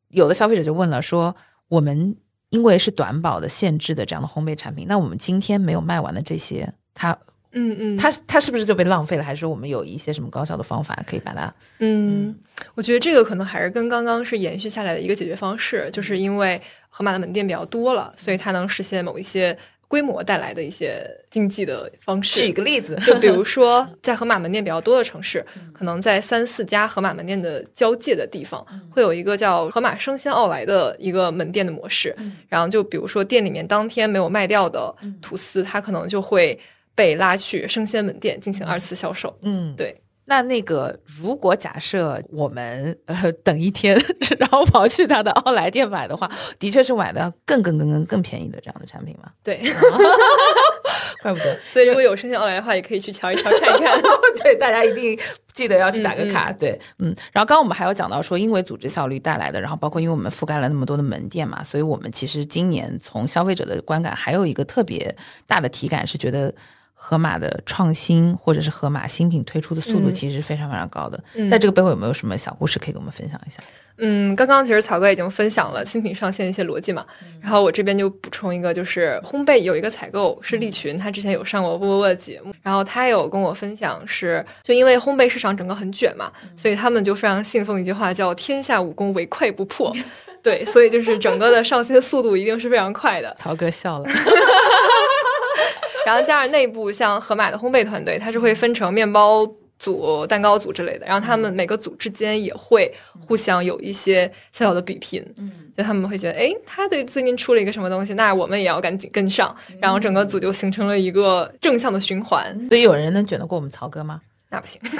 [0.08, 1.34] 有的消费者就问了，说
[1.68, 2.16] 我们。
[2.54, 7.10] 因为是短保的限制的这样的烘焙产品，那我们今天没有卖完的这些，它，
[7.50, 9.24] 嗯嗯，它它是不是就被浪费了？
[9.24, 11.52] 还是我们有一些什么高效的方法可以把它？
[11.80, 12.32] 嗯，
[12.76, 19.58] 我觉得这个可能还是跟刚刚是延续下来的一个解决方式，就是因为盒马的门店比较多了，所以它能实现某一些。
[19.94, 22.40] 规模带来的一些经济的方式。
[22.40, 32.12] 举个例子，就比如说，在盒马门店比较多的城市，可能在三四家盒马门店的交界的地方，会有一个叫盒马生鲜奥莱的一个门店的模式。
[32.48, 34.92] 然后，就比如说店里面当天没有卖掉的
[35.22, 36.58] 吐司，它可能就会
[36.92, 39.32] 被拉去生鲜门店进行二次销售。
[39.42, 39.94] 嗯，对。
[40.26, 43.94] 那那个，如果假设我们呃等一天，
[44.38, 49.30] 然后跑去他的奥莱店买的话，的确是买的更更更更更便宜的这样的产品嘛？
[49.42, 49.60] 对，
[51.22, 51.58] 怪不得。
[51.70, 54.00] 所以如果有生鲜奥莱的话，也可以去瞧一瞧看一看。
[54.42, 55.18] 对，大家一定
[55.52, 56.50] 记得要去打个卡。
[56.50, 57.14] 对，嗯。
[57.30, 65.14] 然后刚刚我们还有讲到说，因为组织效率带来的，然后包括因为我们覆盖了那么多的门店嘛，所以我们其实今年从消费者的观感还有一个特别
[65.46, 66.54] 大的体感是觉得。
[67.06, 73.62] 盒马的创新或者是盒马新品推出的速度其实是非常非常高的，在这个背后有没有什么小故事可以跟我们分享一下？
[73.98, 77.04] 嗯，刚刚其实曹哥已经分享了新品上线的一些逻辑嘛，
[77.42, 89.94] 然后我这边就补充一个，就是烘焙有一个采购是利群，他之前有上过波波的节目，然后他有跟我分享是，就因为烘焙市场整个很卷嘛，所以他们就非常信奉一句话叫“天下武功唯快不破”，
[90.42, 93.36] 对，所以就是整个的上新速度一定是非常快的。
[93.38, 94.08] 曹哥笑了。
[96.06, 99.46] 然后加上内部像盒马的烘焙团队，它是会分成面包
[99.78, 102.92] 组、蛋糕组之类的，然后他们每个组之间也会
[103.26, 112.56] 互相有一些小小的比拼，嗯，就他们会觉得，哎，他对最近出了一个什么东西，那我们也要赶紧跟上，然后整个组就形成了一个正向的循环。
[112.68, 114.20] 所以有人能卷得过我们曹哥吗？
[114.48, 114.80] 那不行。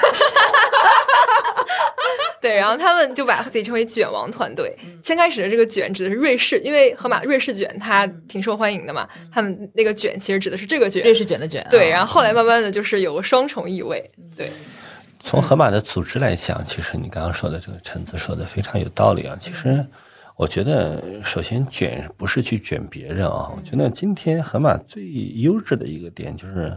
[2.45, 4.77] 对，然后他们就把自己称为“卷王团队”。
[5.03, 9.09] 先开始的这个“卷”指的是瑞士，因为河马瑞士卷它挺受欢迎的嘛。
[9.33, 11.67] 他们那个“卷”其实指的是这个“卷”，瑞士卷的“卷”。
[11.73, 14.11] 对，然后后来慢慢的就是有个双重意味。
[14.37, 14.53] 对，
[15.21, 19.35] 从河马的组织来讲，其实你刚刚说的这个陈子说的非常有道理啊。
[19.41, 19.83] 其实
[20.37, 23.51] 我觉得，首先卷不是去卷别人啊。
[23.57, 25.03] 我觉得今天河马最
[25.37, 26.77] 优质的一个点就是。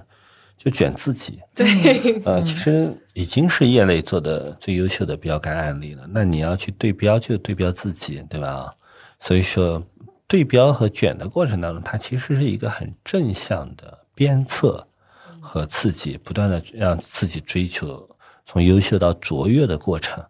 [0.68, 6.06] 就卷自己，对，呃，其实已经是业内做的最优秀的标杆案例了。
[6.10, 8.70] 那你要去对标，就对标自己，对吧？
[9.22, 9.82] 所以说，
[10.28, 14.86] 对标和卷的过程当中，它其实是一个很正向的鞭策
[15.40, 18.06] 和刺激，不断的让自己追求
[18.46, 20.22] 从优秀到卓越的过程。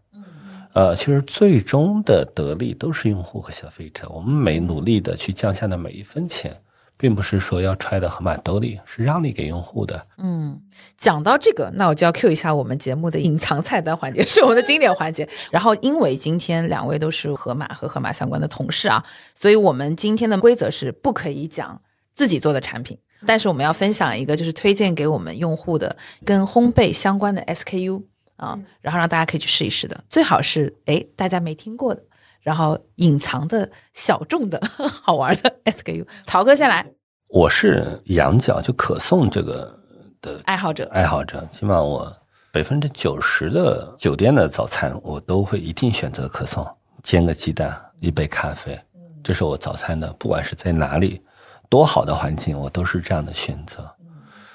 [0.74, 4.08] 呃，其实最终的得利都是用户和消费者。
[4.10, 6.56] 我们每努力的去降下的每一分钱。
[6.98, 10.04] 并不是说要揣到盒马兜里，是让利给用户的。
[10.18, 10.60] 嗯，
[10.98, 15.30] 讲到这个，那我就要 Q 一下我们节目的隐藏菜单环节，是我们的经典环节。
[15.52, 19.04] 然后，因为今天两位都是盒马和盒马相关的同事啊，
[19.36, 21.80] 所以我们今天的规则是不可以讲
[22.16, 25.96] 自己做的产品，但是我们要分享一个就是推荐给我们用户的
[26.26, 28.02] 跟烘焙相关的 SKU
[28.38, 32.02] 啊，然后让大家可以去试一试的，最好是哎大家没听过的。
[32.48, 34.58] 然后隐藏的小众的
[35.04, 36.90] 好玩的 SKU，曹哥先来。
[37.28, 39.78] 我是羊角就可颂这个
[40.22, 41.46] 的爱好者，爱好者。
[41.52, 42.10] 起码我
[42.54, 46.66] 百分之九十的酒店的早餐，我都会一定选择可颂，
[47.04, 48.80] 煎个鸡蛋，一杯咖啡，
[49.22, 50.14] 这是我早餐的。
[50.14, 51.22] 不管是在哪里，
[51.68, 53.86] 多好的环境，我都是这样的选择。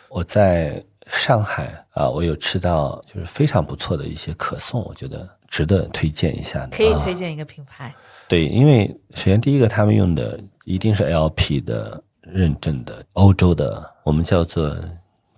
[0.09, 5.29] 我在上海啊，我有吃到就是非常不错的一些可颂，我觉得。
[5.53, 7.95] 值得推荐一下的，可以推荐一个品牌。
[8.27, 14.75] 对，因为首先第一个，他们用的一定是 LP 的认证的，欧洲的，我们叫做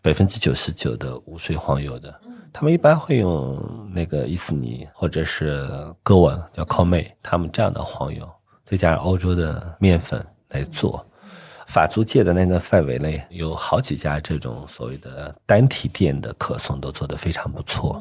[0.00, 2.14] 百分之九十九的无水黄油的。
[2.52, 3.60] 他们一般会用
[3.92, 5.68] 那个伊斯尼或者是
[6.04, 8.24] 歌文叫靠妹，他们这样的黄油，
[8.64, 11.04] 再加上欧洲的面粉来做。
[11.66, 18.00] 法租界的那个范围内，有好几家这种所谓的单体店的可颂都做得非常不错。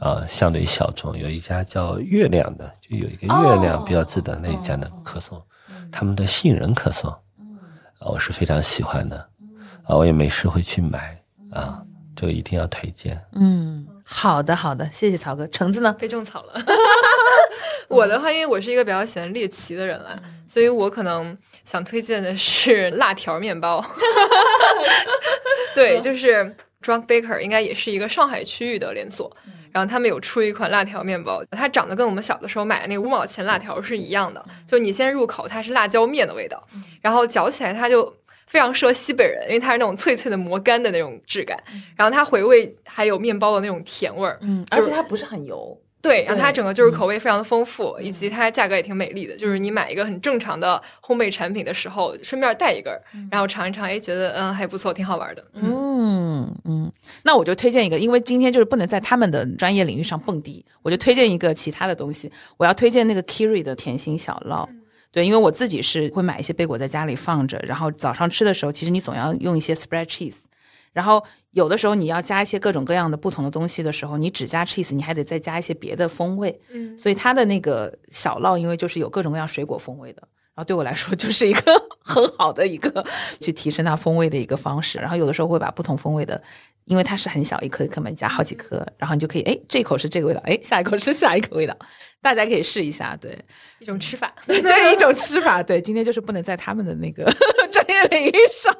[0.00, 5.42] 啊，相对小众，有一家叫月亮的，就有一个月亮标志的那一家的可颂，
[5.90, 7.10] 他们的杏仁可颂，
[7.98, 9.16] 啊，我是非常喜欢的，
[9.84, 11.20] 啊，我也没事会去买，
[11.50, 11.82] 啊，
[12.14, 13.20] 这个一定要推荐。
[13.32, 15.46] 嗯，好的，好的，谢谢曹哥。
[15.48, 15.92] 橙子呢？
[15.94, 16.54] 被种草了。
[17.88, 23.84] 我的话，因为我是一个比较喜欢猎奇的人啦，所以我可能想推荐的是辣条面包。
[25.74, 29.34] 对，就是 Drunk Baker，应该也是一个上海区域的连锁。
[29.72, 36.62] 然后他们有出一款辣条面包，它长得跟我们小的时候买的那个五毛钱辣条是一样的，就是你先入口它是辣椒面的味道，
[37.00, 38.12] 然后嚼起来它就
[38.46, 41.58] 非常适合西北人，因为它是那种脆脆的磨干的那种质感，
[41.96, 45.78] 然后它回味还有面包的那种甜味儿，嗯，而且它不是很油。
[46.00, 49.36] 对，然后它整个就是口味非常的丰富，以及它价格也挺美丽的。
[49.36, 52.92] 就是你买一个很正常的烘焙产品的时候，顺便带一根，
[53.30, 55.44] 然后尝一尝，哎，觉得嗯还不错，挺好玩的。
[55.54, 56.92] 嗯嗯，
[57.24, 62.30] 那我就推荐一个，因为今天就是不能在他们的专业领域上蹦迪，我就推荐一个其他的东西。
[62.56, 64.68] 我要推荐那个 Kiri 的甜心小酪。
[65.10, 70.36] 对，因为我自己是会买一些贝果在家里放着，然后早上吃的时候，其实你总要用一些 spread cheese。
[70.98, 71.22] 然后
[71.52, 76.60] 有的时候你要加一些各种各样的不同的东西的时候，你只加 cheese，你还得再加一些别的风味。
[76.72, 80.20] 嗯，所以它的那个小酪，因为就是有各种各样水果风味的，
[80.58, 83.06] 然后对我来说就是一个 很好的一个
[83.38, 84.98] 去提升它风味的一个方式。
[84.98, 86.42] 然后有的时候会把不同风味的。
[86.84, 91.76] 因为它是很小一颗，可能加好几颗，然后你就可以，哎，这一口是这个味道，哎，下一口是下一个味道，
[92.22, 93.38] 大家可以试一下，对，
[93.78, 97.30] 一种吃法，对，一种吃法，对，今天就是不能在他们的那个
[97.70, 98.74] 专业领域上，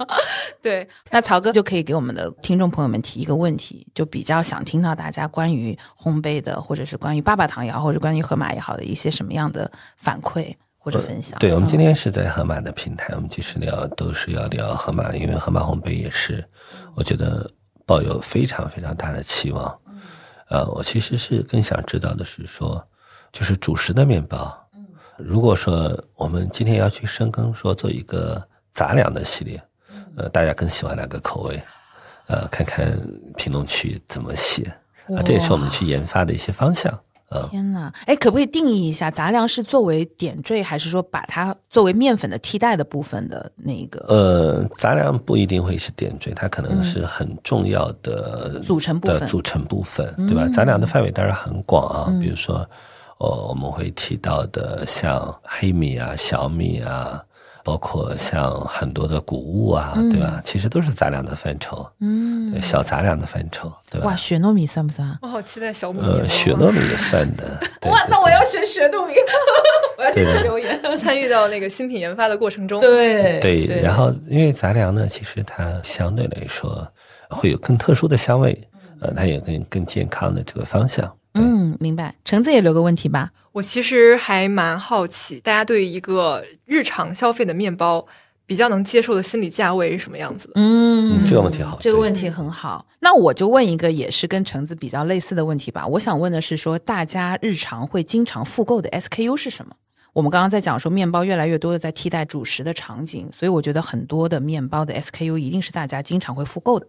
[0.63, 11.39] 对，那曹哥就可以给我们的听众朋友们提一个问题，就比较想听到大家关于烘焙的，或者是关于爸爸糖也好，或者关于盒马也好的一些什么样的反馈或者分享。
[11.39, 16.43] 对，我们今天是在盒马的平台，我们其实聊都是要聊盒马，因为盒马烘焙也是，
[16.95, 17.51] 我觉得。
[17.89, 19.81] 抱有非常非常大的期望，
[20.51, 22.87] 呃，我其实是更想知道的是说，
[23.33, 24.55] 就是主食的面包，
[25.17, 29.63] 如果说我们今天要去深耕，说做一个杂粮的系列，
[30.19, 31.59] 呃，大家更喜欢哪个口味？
[32.27, 32.87] 呃，看看
[33.39, 34.65] 评论区怎么写，
[35.17, 36.93] 啊，这也是我们去研发的一些方向
[37.51, 37.93] 天哪！
[38.07, 44.05] 哎，可不可以定义一下杂粮是作为点缀，还是说把它作为面粉的替代的部分的那一个？
[44.09, 49.29] 呃，杂粮不一定会是点缀，它可能是很重要的组成部分。
[49.29, 50.49] 组成部分，对吧？
[50.49, 52.67] 杂粮的范围当然很广啊，比如说，
[53.19, 57.23] 呃，我们会提到的像黑米啊、小米啊。
[57.69, 60.41] 包括像很多的谷物啊，对吧？
[60.43, 64.07] 其实都是杂粮的范畴，嗯，小杂粮的范畴，对吧？
[64.07, 65.19] 哇，雪糯米算不算？
[65.21, 66.01] 我好期待小米。
[66.01, 67.61] 呃，雪糯米也算的。
[67.91, 69.13] 哇，那我要学雪糯米，
[69.99, 72.81] 我要先去留言，参与到那个新品研发的过程中。
[72.81, 73.83] 对对。
[73.83, 76.89] 然后，因为杂粮呢，其实它相对来说
[77.29, 78.59] 会有更特殊的香味，
[79.03, 81.15] 呃，它有更更健康的这个方向。
[81.35, 82.15] 嗯，明白。
[82.25, 83.31] 橙子也留个问题吧。
[83.53, 88.07] 我其实还蛮好奇，大家对于一个日常消费的面包
[88.47, 90.53] 比较能接受的心理价位是什么样子的？
[90.57, 92.87] 嗯，这个问题好，这个问题很好。
[93.01, 95.87] 那我就问一个也是跟橙子比较类似的问题吧。
[95.87, 99.73] 我想问的是，说大家日常会经常复购的 SKU 是什么？
[100.15, 106.87] 我们刚刚在讲说面包越来越多的在替代主食的场景，所以我觉得很多的面包的 SKU 一定是大家经常会复购的。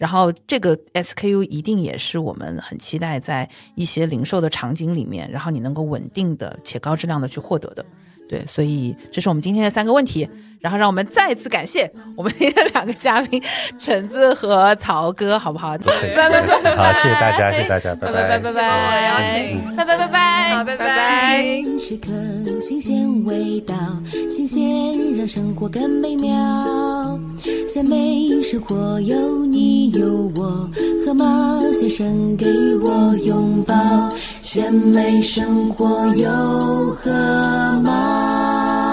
[0.00, 7.84] 然后这个 SKU 一定也是我们很期待在一些零售的场景里面，然后你能够稳定的且高质量的去获得的，
[8.26, 10.26] 对，所以这是我们今天的三个问题。
[10.60, 13.42] 然后让我们再次感谢我们今 天两个嘉宾
[13.78, 15.76] 橙子和曹哥，好不好？
[15.78, 21.42] 拜拜拜拜，好，谢谢大家，谢谢大家，拜拜拜拜拜，我邀请，拜拜拜拜，好，拜拜。
[21.42, 23.74] 新鲜时刻，新鲜味道，
[24.30, 24.60] 新鲜
[25.16, 27.18] 让生活更美妙。
[27.66, 30.68] 鲜美生活有你有我，
[31.06, 31.24] 和马
[31.72, 32.46] 先生给
[32.82, 33.74] 我拥抱。
[34.42, 36.28] 鲜美生活有
[37.00, 37.10] 河
[37.82, 38.89] 马。